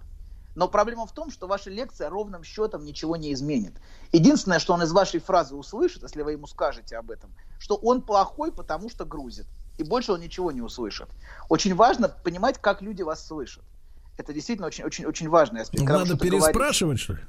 Но 0.55 0.69
проблема 0.69 1.05
в 1.05 1.11
том, 1.11 1.29
что 1.29 1.45
ваша 1.45 1.69
лекция 1.69 2.09
ровным 2.09 2.45
счетом 2.45 2.85
ничего 2.85 3.17
не 3.17 3.33
изменит. 3.33 3.73
Единственное, 4.13 4.59
что 4.59 4.73
он 4.73 4.81
из 4.81 4.93
вашей 4.93 5.19
фразы 5.19 5.55
услышит, 5.55 6.03
если 6.03 6.21
вы 6.21 6.31
ему 6.31 6.47
скажете 6.47 6.95
об 6.95 7.11
этом, 7.11 7.33
что 7.59 7.75
он 7.75 8.01
плохой, 8.01 8.53
потому 8.53 8.89
что 8.89 9.03
грузит. 9.03 9.45
И 9.77 9.83
больше 9.83 10.13
он 10.13 10.21
ничего 10.21 10.53
не 10.53 10.61
услышит. 10.61 11.09
Очень 11.49 11.75
важно 11.75 12.07
понимать, 12.07 12.59
как 12.61 12.81
люди 12.81 13.01
вас 13.01 13.27
слышат. 13.27 13.63
Это 14.17 14.31
действительно 14.33 14.67
очень, 14.67 14.85
очень, 14.85 15.05
очень 15.05 15.27
важный 15.27 15.61
аспект. 15.61 15.83
Надо 15.83 16.05
что-то 16.05 16.25
говорите. 16.25 16.45
переспрашивать, 16.45 16.99
что 16.99 17.13
ли? 17.13 17.19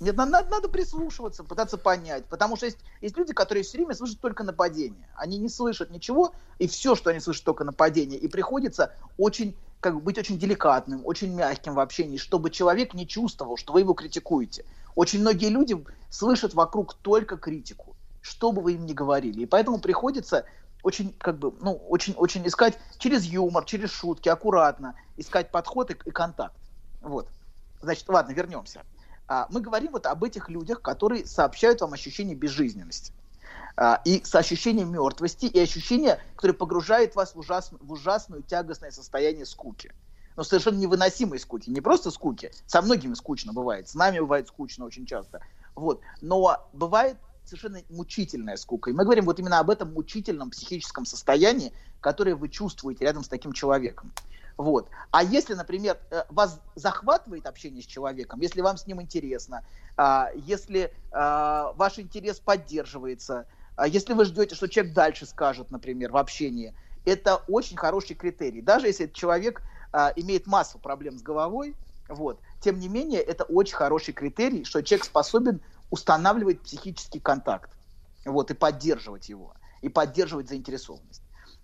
Нет, 0.00 0.16
надо, 0.16 0.44
надо, 0.50 0.68
прислушиваться, 0.68 1.44
пытаться 1.44 1.78
понять. 1.78 2.24
Потому 2.26 2.56
что 2.56 2.66
есть, 2.66 2.78
есть 3.00 3.16
люди, 3.16 3.32
которые 3.32 3.62
все 3.62 3.78
время 3.78 3.94
слышат 3.94 4.20
только 4.20 4.42
нападение. 4.42 5.08
Они 5.14 5.38
не 5.38 5.48
слышат 5.48 5.90
ничего, 5.90 6.34
и 6.58 6.66
все, 6.66 6.94
что 6.94 7.10
они 7.10 7.20
слышат, 7.20 7.44
только 7.44 7.64
нападение. 7.64 8.18
И 8.18 8.28
приходится 8.28 8.94
очень, 9.18 9.56
как 9.80 9.94
бы, 9.94 10.00
быть 10.00 10.18
очень 10.18 10.38
деликатным, 10.38 11.02
очень 11.04 11.34
мягким 11.34 11.74
в 11.74 11.80
общении, 11.80 12.16
чтобы 12.16 12.50
человек 12.50 12.94
не 12.94 13.06
чувствовал, 13.06 13.56
что 13.56 13.72
вы 13.72 13.80
его 13.80 13.94
критикуете. 13.94 14.64
Очень 14.94 15.20
многие 15.20 15.48
люди 15.48 15.76
слышат 16.10 16.54
вокруг 16.54 16.94
только 16.94 17.36
критику, 17.36 17.96
что 18.20 18.52
бы 18.52 18.60
вы 18.60 18.74
им 18.74 18.84
ни 18.84 18.92
говорили. 18.92 19.42
И 19.42 19.46
поэтому 19.46 19.78
приходится 19.78 20.44
очень, 20.82 21.14
как 21.18 21.38
бы, 21.38 21.54
ну, 21.60 21.74
очень, 21.88 22.14
очень 22.14 22.46
искать 22.46 22.78
через 22.98 23.24
юмор, 23.24 23.64
через 23.64 23.90
шутки, 23.90 24.28
аккуратно, 24.28 24.96
искать 25.16 25.50
подход 25.50 25.90
и, 25.90 25.96
и 26.04 26.10
контакт. 26.10 26.56
Вот. 27.00 27.28
Значит, 27.80 28.08
ладно, 28.08 28.32
вернемся. 28.32 28.82
А, 29.32 29.46
мы 29.48 29.62
говорим 29.62 29.92
вот 29.92 30.04
об 30.04 30.24
этих 30.24 30.50
людях, 30.50 30.82
которые 30.82 31.24
сообщают 31.24 31.80
вам 31.80 31.94
ощущение 31.94 32.36
безжизненности. 32.36 33.14
А, 33.78 34.02
и 34.04 34.22
с 34.22 34.34
ощущением 34.34 34.92
мертвости, 34.92 35.46
и 35.46 35.58
ощущение, 35.58 36.20
которое 36.36 36.52
погружает 36.52 37.14
вас 37.16 37.34
в, 37.34 37.38
ужас- 37.38 37.72
в 37.80 37.92
ужасное 37.92 38.42
тягостное 38.42 38.90
состояние 38.90 39.46
скуки. 39.46 39.90
Но 40.36 40.42
совершенно 40.44 40.76
невыносимой 40.76 41.38
скуки. 41.38 41.70
Не 41.70 41.80
просто 41.80 42.10
скуки. 42.10 42.52
Со 42.66 42.82
многими 42.82 43.14
скучно 43.14 43.54
бывает. 43.54 43.88
С 43.88 43.94
нами 43.94 44.18
бывает 44.20 44.48
скучно 44.48 44.84
очень 44.84 45.06
часто. 45.06 45.40
Вот. 45.74 46.02
Но 46.20 46.68
бывает 46.74 47.16
совершенно 47.44 47.80
мучительная 47.88 48.56
скука. 48.56 48.90
И 48.90 48.92
мы 48.92 49.04
говорим 49.04 49.24
вот 49.24 49.38
именно 49.38 49.60
об 49.60 49.70
этом 49.70 49.94
мучительном 49.94 50.50
психическом 50.50 51.06
состоянии, 51.06 51.72
которое 52.00 52.34
вы 52.34 52.50
чувствуете 52.50 53.06
рядом 53.06 53.24
с 53.24 53.28
таким 53.28 53.54
человеком. 53.54 54.12
Вот. 54.62 54.90
А 55.10 55.24
если, 55.24 55.54
например, 55.54 55.98
э, 56.10 56.22
вас 56.28 56.60
захватывает 56.76 57.48
общение 57.48 57.82
с 57.82 57.86
человеком, 57.86 58.38
если 58.40 58.60
вам 58.60 58.76
с 58.76 58.86
ним 58.86 59.02
интересно, 59.02 59.64
а, 59.96 60.30
если 60.36 60.94
а, 61.10 61.72
ваш 61.72 61.98
интерес 61.98 62.38
поддерживается, 62.38 63.46
а 63.74 63.88
если 63.88 64.12
вы 64.12 64.24
ждете, 64.24 64.54
что 64.54 64.68
человек 64.68 64.94
дальше 64.94 65.26
скажет, 65.26 65.72
например, 65.72 66.12
в 66.12 66.16
общении, 66.16 66.74
это 67.04 67.38
очень 67.48 67.76
хороший 67.76 68.14
критерий. 68.14 68.62
Даже 68.62 68.86
если 68.86 69.06
этот 69.06 69.16
человек 69.16 69.62
имеет 70.14 70.46
массу 70.46 70.78
проблем 70.78 71.18
с 71.18 71.22
головой, 71.22 71.76
вот, 72.08 72.40
тем 72.60 72.78
не 72.78 72.88
менее, 72.88 73.20
это 73.20 73.44
очень 73.44 73.74
хороший 73.74 74.14
критерий, 74.14 74.64
что 74.64 74.82
человек 74.82 75.04
способен 75.04 75.60
устанавливать 75.90 76.62
психический 76.62 77.18
контакт 77.18 77.70
вот, 78.24 78.50
и 78.52 78.54
поддерживать 78.54 79.28
его, 79.28 79.54
и 79.80 79.88
поддерживать 79.88 80.48
заинтересованность. 80.48 81.21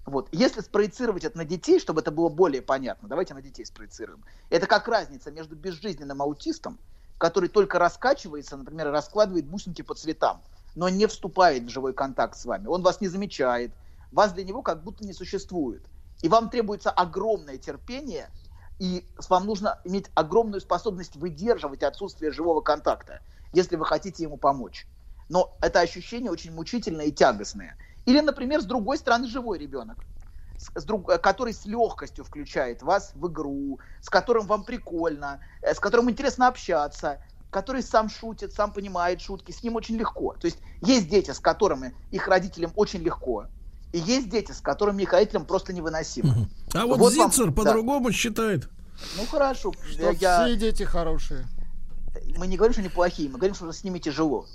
Вот. 0.09 0.29
Если 0.33 0.61
спроецировать 0.61 1.25
это 1.25 1.37
на 1.37 1.45
детей, 1.45 1.79
чтобы 1.79 2.01
это 2.01 2.11
было 2.11 2.31
более 2.31 2.63
понятно, 2.63 3.09
давайте 3.09 3.35
на 3.35 3.43
детей 3.43 3.67
спроецируем. 3.67 4.25
Это 4.49 4.67
как 4.67 4.89
разница 4.89 5.31
между 5.31 5.55
безжизненным 5.55 6.23
аутистом, 6.23 6.79
который 7.19 7.51
только 7.51 7.79
раскачивается, 7.79 8.57
например, 8.57 8.91
раскладывает 8.91 9.47
бусинки 9.47 9.83
по 9.83 9.95
цветам, 9.95 10.43
но 10.75 10.89
не 10.89 11.07
вступает 11.07 11.65
в 11.65 11.69
живой 11.69 11.93
контакт 11.93 12.39
с 12.39 12.47
вами. 12.47 12.67
Он 12.69 12.83
вас 12.83 13.03
не 13.03 13.09
замечает, 13.09 13.73
вас 14.11 14.33
для 14.33 14.45
него 14.45 14.63
как 14.63 14.83
будто 14.83 15.05
не 15.05 15.13
существует. 15.13 15.85
И 16.23 16.29
вам 16.29 16.49
требуется 16.49 16.91
огромное 16.91 17.59
терпение, 17.59 18.31
и 18.79 19.07
вам 19.29 19.45
нужно 19.45 19.79
иметь 19.85 20.07
огромную 20.15 20.63
способность 20.63 21.17
выдерживать 21.17 21.83
отсутствие 21.83 22.33
живого 22.33 22.63
контакта, 22.63 23.21
если 23.53 23.77
вы 23.77 23.85
хотите 23.85 24.23
ему 24.23 24.39
помочь. 24.39 24.87
Но 25.29 25.55
это 25.61 25.81
ощущение 25.81 26.31
очень 26.31 26.53
мучительное 26.53 27.07
и 27.07 27.13
тягостное. 27.13 27.77
Или, 28.09 28.21
например, 28.21 28.63
с 28.63 28.65
другой 28.65 28.97
стороны, 28.97 29.29
живой 29.29 29.59
ребенок, 29.59 29.99
с, 30.57 30.71
с 30.81 30.85
друг, 30.85 31.05
который 31.21 31.53
с 31.53 31.67
легкостью 31.67 32.25
включает 32.25 32.83
вас 32.83 33.13
в 33.15 33.29
игру, 33.29 33.81
с 34.01 34.09
которым 34.09 34.47
вам 34.47 34.65
прикольно, 34.65 35.41
э, 35.61 35.75
с 35.75 35.79
которым 35.79 36.09
интересно 36.09 36.49
общаться, 36.49 37.19
который 37.51 37.83
сам 37.83 38.09
шутит, 38.09 38.55
сам 38.55 38.73
понимает 38.73 39.21
шутки, 39.21 39.53
с 39.53 39.63
ним 39.63 39.77
очень 39.77 39.97
легко. 39.99 40.33
То 40.41 40.47
есть 40.47 40.57
есть 40.81 41.11
дети, 41.11 41.33
с 41.33 41.39
которыми 41.39 41.95
их 42.11 42.27
родителям 42.29 42.73
очень 42.77 43.01
легко, 43.03 43.45
и 43.93 43.99
есть 43.99 44.31
дети, 44.31 44.53
с 44.53 44.63
которыми 44.63 45.03
их 45.03 45.13
родителям 45.13 45.45
просто 45.45 45.75
невыносимо. 45.75 46.35
А 46.73 46.87
вот, 46.87 46.99
Вот 46.99 47.13
Зицер 47.13 47.45
вам- 47.47 47.55
по-другому 47.55 48.11
считает. 48.11 48.71
Ну 49.19 49.27
хорошо, 49.27 49.75
Что 49.87 50.13
я- 50.13 50.47
все 50.47 50.57
дети 50.57 50.85
хорошие. 50.85 51.47
мы 52.39 52.47
не 52.47 52.57
говорим, 52.57 52.73
что 52.73 52.81
они 52.81 52.89
плохие, 52.89 53.29
мы 53.29 53.37
говорим, 53.37 53.55
что 53.55 53.71
с 53.71 53.85
ними 53.85 53.99
тяжело. 53.99 54.47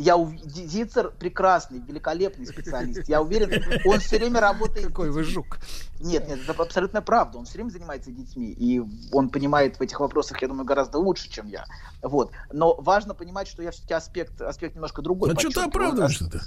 Я 0.00 0.16
ув- 0.16 0.34
Зицер 0.44 1.10
прекрасный, 1.10 1.78
великолепный 1.78 2.46
специалист. 2.46 3.06
Я 3.06 3.20
уверен, 3.20 3.62
он 3.84 4.00
все 4.00 4.16
время 4.16 4.40
работает. 4.40 4.86
Какой 4.86 5.10
вы 5.10 5.24
жук. 5.24 5.58
Нет, 6.00 6.26
нет, 6.26 6.38
это 6.48 6.62
абсолютно 6.62 7.02
правда. 7.02 7.36
Он 7.36 7.44
все 7.44 7.54
время 7.54 7.68
занимается 7.68 8.10
детьми, 8.10 8.50
и 8.50 8.82
он 9.12 9.28
понимает 9.28 9.78
в 9.78 9.82
этих 9.82 10.00
вопросах, 10.00 10.40
я 10.40 10.48
думаю, 10.48 10.64
гораздо 10.64 10.98
лучше, 10.98 11.28
чем 11.28 11.48
я. 11.48 11.66
Вот. 12.02 12.32
Но 12.50 12.74
важно 12.76 13.14
понимать, 13.14 13.46
что 13.46 13.62
я 13.62 13.72
все-таки 13.72 13.92
аспект, 13.92 14.40
аспект 14.40 14.74
немножко 14.74 15.02
другой. 15.02 15.32
А 15.32 15.38
что 15.38 15.50
ты 15.50 15.60
оправдываешься-то? 15.60 16.40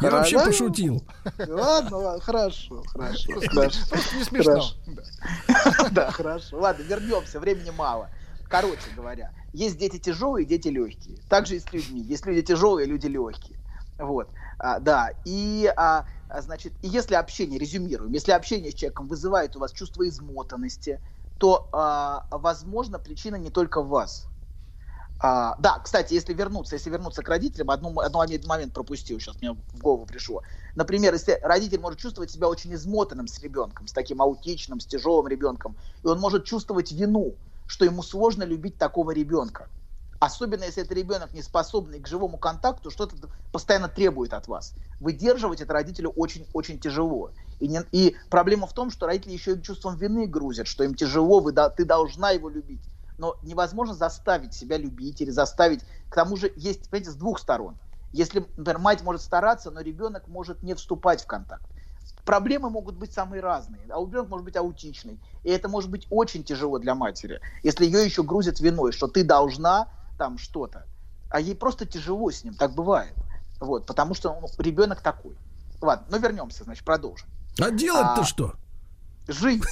Я 0.00 0.10
Хорошо. 0.10 0.36
вообще 0.36 0.50
пошутил. 0.50 1.04
Ладно, 1.48 1.96
ладно, 1.96 2.20
хорошо, 2.20 2.82
хорошо, 2.88 3.32
хорошо. 3.48 3.78
Просто 3.88 4.16
не 4.16 4.24
смешно. 4.24 4.52
Хорошо. 5.46 5.88
Да, 5.92 6.10
хорошо. 6.10 6.58
Ладно, 6.58 6.82
вернемся, 6.82 7.40
времени 7.40 7.70
мало. 7.70 8.10
Короче 8.48 8.90
говоря, 8.94 9.30
есть 9.52 9.78
дети 9.78 9.98
тяжелые, 9.98 10.44
дети 10.46 10.68
легкие. 10.68 11.18
Также 11.28 11.56
и 11.56 11.60
с 11.60 11.72
людьми. 11.72 12.00
Есть 12.00 12.26
люди 12.26 12.42
тяжелые, 12.42 12.86
люди 12.86 13.06
легкие. 13.06 13.58
Вот, 13.98 14.28
А, 14.58 14.78
да. 14.78 15.10
И, 15.24 15.72
а, 15.76 16.04
а, 16.28 16.42
значит, 16.42 16.74
если 16.82 17.14
общение, 17.14 17.58
резюмируем, 17.58 18.12
если 18.12 18.32
общение 18.32 18.70
с 18.70 18.74
человеком 18.74 19.08
вызывает 19.08 19.56
у 19.56 19.58
вас 19.58 19.72
чувство 19.72 20.06
измотанности, 20.06 21.00
то, 21.38 21.68
а, 21.72 22.26
возможно, 22.30 22.98
причина 22.98 23.36
не 23.36 23.50
только 23.50 23.82
в 23.82 23.88
вас. 23.88 24.28
А, 25.18 25.56
да, 25.58 25.78
кстати, 25.78 26.12
если 26.12 26.34
вернуться, 26.34 26.74
если 26.74 26.90
вернуться 26.90 27.22
к 27.22 27.28
родителям, 27.28 27.70
одну, 27.70 28.00
одну 28.00 28.18
момент 28.46 28.74
пропустил, 28.74 29.18
сейчас 29.18 29.40
мне 29.40 29.56
в 29.72 29.78
голову 29.80 30.04
пришло. 30.04 30.42
Например, 30.74 31.14
если 31.14 31.38
родитель 31.42 31.80
может 31.80 31.98
чувствовать 31.98 32.30
себя 32.30 32.48
очень 32.48 32.74
измотанным 32.74 33.26
с 33.26 33.40
ребенком, 33.40 33.86
с 33.86 33.92
таким 33.92 34.20
аутичным, 34.20 34.78
с 34.78 34.86
тяжелым 34.86 35.28
ребенком, 35.28 35.76
и 36.02 36.06
он 36.06 36.20
может 36.20 36.44
чувствовать 36.44 36.92
вину, 36.92 37.34
что 37.66 37.84
ему 37.84 38.02
сложно 38.02 38.44
любить 38.44 38.78
такого 38.78 39.10
ребенка. 39.10 39.68
Особенно 40.18 40.64
если 40.64 40.82
это 40.82 40.94
ребенок 40.94 41.34
не 41.34 41.42
способный 41.42 42.00
к 42.00 42.08
живому 42.08 42.38
контакту, 42.38 42.90
что-то 42.90 43.16
постоянно 43.52 43.88
требует 43.88 44.32
от 44.32 44.48
вас. 44.48 44.74
Выдерживать 44.98 45.60
это 45.60 45.74
родителю 45.74 46.10
очень-очень 46.10 46.78
тяжело. 46.78 47.32
И, 47.58 47.68
не- 47.68 47.84
и 47.92 48.16
проблема 48.30 48.66
в 48.66 48.72
том, 48.72 48.90
что 48.90 49.06
родители 49.06 49.32
еще 49.34 49.54
и 49.54 49.62
чувством 49.62 49.96
вины 49.96 50.26
грузят, 50.26 50.68
что 50.68 50.84
им 50.84 50.94
тяжело, 50.94 51.40
вы, 51.40 51.52
да- 51.52 51.68
ты 51.68 51.84
должна 51.84 52.30
его 52.30 52.48
любить. 52.48 52.88
Но 53.18 53.36
невозможно 53.42 53.94
заставить 53.94 54.54
себя 54.54 54.78
любить 54.78 55.20
или 55.20 55.30
заставить. 55.30 55.84
К 56.08 56.14
тому 56.14 56.36
же 56.36 56.50
есть, 56.56 56.88
понимаете, 56.88 57.10
с 57.10 57.16
двух 57.16 57.38
сторон. 57.38 57.76
Если, 58.12 58.40
например, 58.56 58.78
мать 58.78 59.02
может 59.02 59.20
стараться, 59.22 59.70
но 59.70 59.80
ребенок 59.80 60.28
может 60.28 60.62
не 60.62 60.74
вступать 60.74 61.22
в 61.22 61.26
контакт. 61.26 61.64
Проблемы 62.26 62.70
могут 62.70 62.96
быть 62.96 63.12
самые 63.12 63.40
разные. 63.40 63.80
А 63.88 64.00
ребенок 64.00 64.28
может 64.28 64.44
быть 64.44 64.56
аутичный. 64.56 65.20
И 65.44 65.48
это 65.48 65.68
может 65.68 65.88
быть 65.88 66.08
очень 66.10 66.42
тяжело 66.42 66.80
для 66.80 66.96
матери, 66.96 67.40
если 67.62 67.84
ее 67.86 68.04
еще 68.04 68.24
грузят 68.24 68.58
виной, 68.58 68.90
что 68.90 69.06
ты 69.06 69.22
должна 69.22 69.88
там 70.18 70.36
что-то. 70.36 70.86
А 71.30 71.40
ей 71.40 71.54
просто 71.54 71.86
тяжело 71.86 72.30
с 72.32 72.42
ним, 72.42 72.54
так 72.54 72.74
бывает. 72.74 73.14
Вот, 73.60 73.86
потому 73.86 74.14
что 74.14 74.36
ну, 74.40 74.48
ребенок 74.58 75.02
такой. 75.02 75.36
Ладно, 75.80 76.06
ну 76.10 76.18
вернемся, 76.18 76.64
значит, 76.64 76.84
продолжим. 76.84 77.28
А 77.60 77.70
делать-то 77.70 78.22
А. 78.22 78.24
что? 78.24 78.54
Жить. 79.28 79.62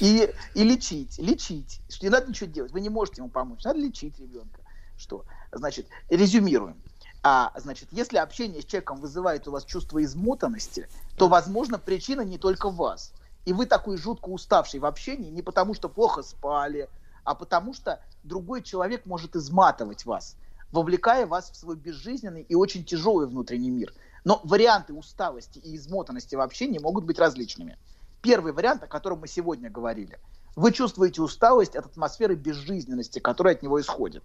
И, 0.00 0.32
и 0.54 0.64
лечить, 0.64 1.18
лечить. 1.18 1.80
Не 2.02 2.08
надо 2.08 2.28
ничего 2.28 2.50
делать, 2.50 2.72
вы 2.72 2.80
не 2.80 2.88
можете 2.88 3.20
ему 3.20 3.30
помочь. 3.30 3.62
Надо 3.62 3.78
лечить 3.78 4.18
ребенка. 4.18 4.60
Что? 4.96 5.24
Значит, 5.52 5.86
резюмируем. 6.08 6.76
А, 7.24 7.52
значит, 7.56 7.88
если 7.92 8.16
общение 8.16 8.62
с 8.62 8.64
человеком 8.64 9.00
вызывает 9.00 9.46
у 9.46 9.52
вас 9.52 9.64
чувство 9.64 10.02
измотанности, 10.02 10.88
то, 11.16 11.28
возможно, 11.28 11.78
причина 11.78 12.22
не 12.22 12.36
только 12.36 12.68
в 12.68 12.76
вас. 12.76 13.12
И 13.44 13.52
вы 13.52 13.66
такой 13.66 13.96
жутко 13.96 14.28
уставший 14.28 14.80
в 14.80 14.86
общении 14.86 15.30
не 15.30 15.42
потому, 15.42 15.74
что 15.74 15.88
плохо 15.88 16.22
спали, 16.22 16.88
а 17.24 17.34
потому 17.34 17.74
что 17.74 18.00
другой 18.24 18.62
человек 18.62 19.06
может 19.06 19.36
изматывать 19.36 20.04
вас, 20.04 20.36
вовлекая 20.72 21.26
вас 21.26 21.50
в 21.50 21.56
свой 21.56 21.76
безжизненный 21.76 22.42
и 22.42 22.56
очень 22.56 22.84
тяжелый 22.84 23.28
внутренний 23.28 23.70
мир. 23.70 23.94
Но 24.24 24.40
варианты 24.42 24.92
усталости 24.92 25.58
и 25.58 25.76
измотанности 25.76 26.34
в 26.34 26.40
общении 26.40 26.78
могут 26.78 27.04
быть 27.04 27.20
различными. 27.20 27.78
Первый 28.20 28.52
вариант, 28.52 28.82
о 28.82 28.88
котором 28.88 29.20
мы 29.20 29.28
сегодня 29.28 29.70
говорили. 29.70 30.18
Вы 30.54 30.72
чувствуете 30.72 31.22
усталость 31.22 31.76
от 31.76 31.86
атмосферы 31.86 32.34
безжизненности, 32.34 33.20
которая 33.20 33.54
от 33.54 33.62
него 33.62 33.80
исходит. 33.80 34.22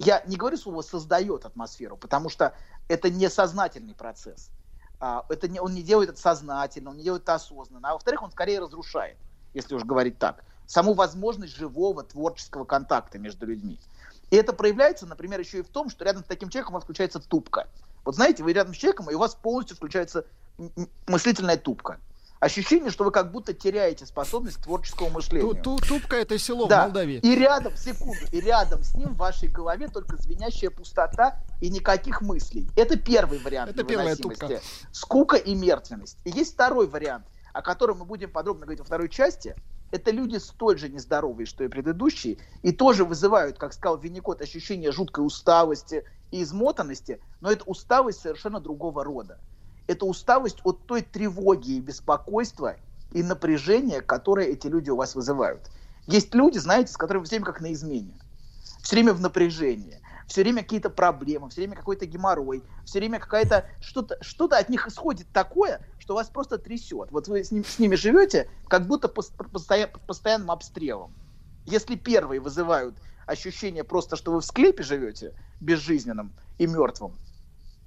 Я 0.00 0.22
не 0.26 0.36
говорю 0.36 0.56
слово 0.56 0.80
создает 0.80 1.44
атмосферу, 1.44 1.96
потому 1.98 2.30
что 2.30 2.54
это 2.88 3.10
не 3.10 3.28
сознательный 3.28 3.94
процесс. 3.94 4.50
А, 4.98 5.26
Это 5.28 5.46
не, 5.46 5.60
он 5.60 5.74
не 5.74 5.82
делает 5.82 6.10
это 6.10 6.20
сознательно, 6.20 6.90
он 6.90 6.96
не 6.96 7.04
делает 7.04 7.22
это 7.22 7.34
осознанно. 7.34 7.90
А 7.90 7.92
во-вторых, 7.92 8.22
он 8.22 8.30
скорее 8.30 8.60
разрушает, 8.60 9.18
если 9.52 9.74
уж 9.74 9.84
говорить 9.84 10.18
так, 10.18 10.42
саму 10.64 10.94
возможность 10.94 11.54
живого 11.54 12.02
творческого 12.02 12.64
контакта 12.64 13.18
между 13.18 13.44
людьми. 13.44 13.78
И 14.30 14.36
это 14.36 14.54
проявляется, 14.54 15.06
например, 15.06 15.38
еще 15.38 15.58
и 15.58 15.62
в 15.62 15.68
том, 15.68 15.90
что 15.90 16.04
рядом 16.04 16.24
с 16.24 16.26
таким 16.26 16.48
человеком 16.48 16.74
у 16.74 16.76
вас 16.76 16.84
включается 16.84 17.20
тупка. 17.20 17.68
Вот 18.04 18.14
знаете, 18.14 18.42
вы 18.42 18.54
рядом 18.54 18.72
с 18.72 18.78
человеком, 18.78 19.10
и 19.10 19.14
у 19.14 19.18
вас 19.18 19.34
полностью 19.34 19.76
включается 19.76 20.24
мыслительная 21.06 21.58
тупка. 21.58 22.00
Ощущение, 22.40 22.90
что 22.90 23.04
вы 23.04 23.10
как 23.10 23.32
будто 23.32 23.52
теряете 23.52 24.06
способность 24.06 24.56
к 24.56 24.62
творческому 24.62 25.10
мышлению. 25.10 25.54
Ту- 25.56 25.76
ту- 25.76 25.86
Тупка 25.86 26.16
это 26.16 26.38
село 26.38 26.64
в 26.64 26.68
Да. 26.70 26.84
Молдавии. 26.84 27.18
И 27.18 27.34
рядом, 27.34 27.76
секунду, 27.76 28.24
и 28.32 28.40
рядом 28.40 28.82
с 28.82 28.94
ним 28.94 29.10
в 29.10 29.18
вашей 29.18 29.48
голове 29.48 29.88
только 29.88 30.16
звенящая 30.16 30.70
пустота 30.70 31.38
и 31.60 31.68
никаких 31.68 32.22
мыслей. 32.22 32.66
Это 32.76 32.98
первый 32.98 33.40
вариант 33.40 33.72
Это 33.72 33.82
невыносимости. 33.82 34.62
Скука 34.90 35.36
и 35.36 35.54
мертвенность. 35.54 36.16
И 36.24 36.30
есть 36.30 36.54
второй 36.54 36.86
вариант, 36.86 37.26
о 37.52 37.60
котором 37.60 37.98
мы 37.98 38.04
будем 38.06 38.30
подробно 38.30 38.62
говорить 38.64 38.80
во 38.80 38.86
второй 38.86 39.10
части. 39.10 39.54
Это 39.90 40.10
люди 40.10 40.38
столь 40.38 40.78
же 40.78 40.88
нездоровые, 40.88 41.44
что 41.44 41.62
и 41.64 41.68
предыдущие, 41.68 42.38
и 42.62 42.72
тоже 42.72 43.04
вызывают, 43.04 43.58
как 43.58 43.74
сказал 43.74 43.98
Винникот, 43.98 44.40
ощущение 44.40 44.92
жуткой 44.92 45.26
усталости 45.26 46.04
и 46.30 46.42
измотанности, 46.42 47.20
но 47.42 47.50
это 47.52 47.64
усталость 47.64 48.20
совершенно 48.20 48.60
другого 48.60 49.04
рода. 49.04 49.38
Это 49.86 50.06
усталость 50.06 50.58
от 50.64 50.86
той 50.86 51.02
тревоги 51.02 51.72
и 51.72 51.80
беспокойства 51.80 52.76
и 53.12 53.22
напряжения, 53.22 54.00
которое 54.00 54.46
эти 54.46 54.66
люди 54.68 54.90
у 54.90 54.96
вас 54.96 55.14
вызывают. 55.14 55.70
Есть 56.06 56.34
люди, 56.34 56.58
знаете, 56.58 56.92
с 56.92 56.96
которыми 56.96 57.24
все 57.24 57.36
время 57.36 57.46
как 57.46 57.60
на 57.60 57.72
измене. 57.72 58.14
Все 58.82 58.96
время 58.96 59.12
в 59.12 59.20
напряжении. 59.20 60.00
Все 60.26 60.42
время 60.42 60.62
какие-то 60.62 60.90
проблемы, 60.90 61.50
все 61.50 61.62
время 61.62 61.74
какой-то 61.74 62.06
геморрой, 62.06 62.62
все 62.84 63.00
время 63.00 63.18
какая-то 63.18 63.66
что-то, 63.80 64.16
что-то 64.20 64.58
от 64.58 64.68
них 64.68 64.86
исходит 64.86 65.26
такое, 65.32 65.80
что 65.98 66.14
вас 66.14 66.28
просто 66.28 66.56
трясет. 66.56 67.10
Вот 67.10 67.26
вы 67.26 67.42
с, 67.42 67.50
ним- 67.50 67.64
с 67.64 67.80
ними 67.80 67.96
живете, 67.96 68.48
как 68.68 68.86
будто 68.86 69.08
постоя- 69.08 69.88
под 69.88 70.02
постоянным 70.02 70.52
обстрелом. 70.52 71.12
Если 71.66 71.96
первые 71.96 72.40
вызывают 72.40 72.94
ощущение 73.26 73.82
просто, 73.82 74.14
что 74.14 74.30
вы 74.30 74.40
в 74.40 74.44
склепе 74.44 74.84
живете, 74.84 75.34
безжизненным 75.60 76.32
и 76.58 76.68
мертвым, 76.68 77.18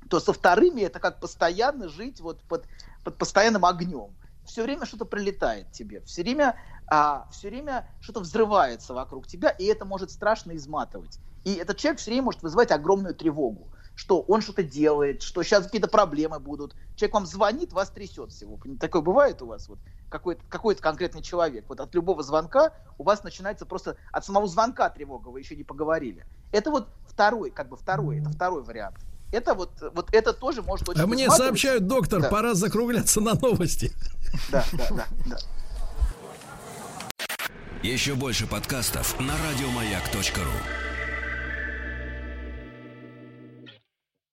то 0.09 0.19
со 0.19 0.33
вторыми 0.33 0.81
это 0.81 0.99
как 0.99 1.19
постоянно 1.19 1.89
жить 1.89 2.21
вот 2.21 2.41
под, 2.43 2.65
под 3.03 3.17
постоянным 3.17 3.65
огнем. 3.65 4.13
все 4.45 4.63
время 4.63 4.85
что-то 4.85 5.05
прилетает 5.05 5.71
тебе, 5.71 6.01
все 6.01 6.21
время, 6.23 6.55
а, 6.87 7.27
все 7.31 7.49
время 7.49 7.89
что-то 8.01 8.19
взрывается 8.19 8.93
вокруг 8.93 9.27
тебя, 9.27 9.49
и 9.49 9.65
это 9.65 9.85
может 9.85 10.11
страшно 10.11 10.55
изматывать. 10.55 11.19
И 11.43 11.55
этот 11.55 11.77
человек 11.77 11.99
все 11.99 12.11
время 12.11 12.23
может 12.23 12.41
вызывать 12.41 12.71
огромную 12.71 13.15
тревогу, 13.15 13.67
что 13.95 14.21
он 14.21 14.41
что-то 14.41 14.63
делает, 14.63 15.21
что 15.21 15.43
сейчас 15.43 15.65
какие-то 15.65 15.87
проблемы 15.89 16.39
будут. 16.39 16.75
Человек 16.95 17.13
вам 17.13 17.25
звонит, 17.25 17.73
вас 17.73 17.89
трясет 17.89 18.31
всего. 18.31 18.59
Такое 18.79 19.01
бывает 19.01 19.41
у 19.41 19.47
вас? 19.47 19.67
Вот 19.67 19.79
какой-то, 20.09 20.43
какой-то 20.47 20.81
конкретный 20.81 21.21
человек. 21.21 21.65
Вот 21.67 21.79
от 21.79 21.93
любого 21.95 22.23
звонка 22.23 22.71
у 22.97 23.03
вас 23.03 23.23
начинается 23.23 23.65
просто 23.65 23.97
от 24.11 24.23
самого 24.25 24.47
звонка 24.47 24.89
тревога, 24.89 25.29
вы 25.29 25.39
еще 25.39 25.55
не 25.55 25.63
поговорили. 25.63 26.25
Это 26.51 26.71
вот 26.71 26.87
второй, 27.07 27.51
как 27.51 27.67
бы 27.67 27.75
второй, 27.75 28.19
это 28.19 28.29
второй 28.29 28.63
вариант. 28.63 28.97
Это 29.33 29.55
вот, 29.55 29.71
вот 29.95 30.09
это 30.11 30.31
тоже 30.31 30.61
может 30.61 30.87
очень 30.87 31.01
А 31.01 31.07
мне 31.07 31.27
сообщают, 31.31 31.87
доктор, 31.87 32.21
да. 32.21 32.29
пора 32.29 32.53
закругляться 32.53 33.19
на 33.19 33.33
новости. 33.33 33.91
Да, 34.51 34.63
да, 34.73 34.87
да, 34.91 35.07
да. 35.25 35.37
Еще 37.81 38.13
больше 38.13 38.45
подкастов 38.45 39.19
на 39.19 39.33
радиомаяк.ру 39.49 40.92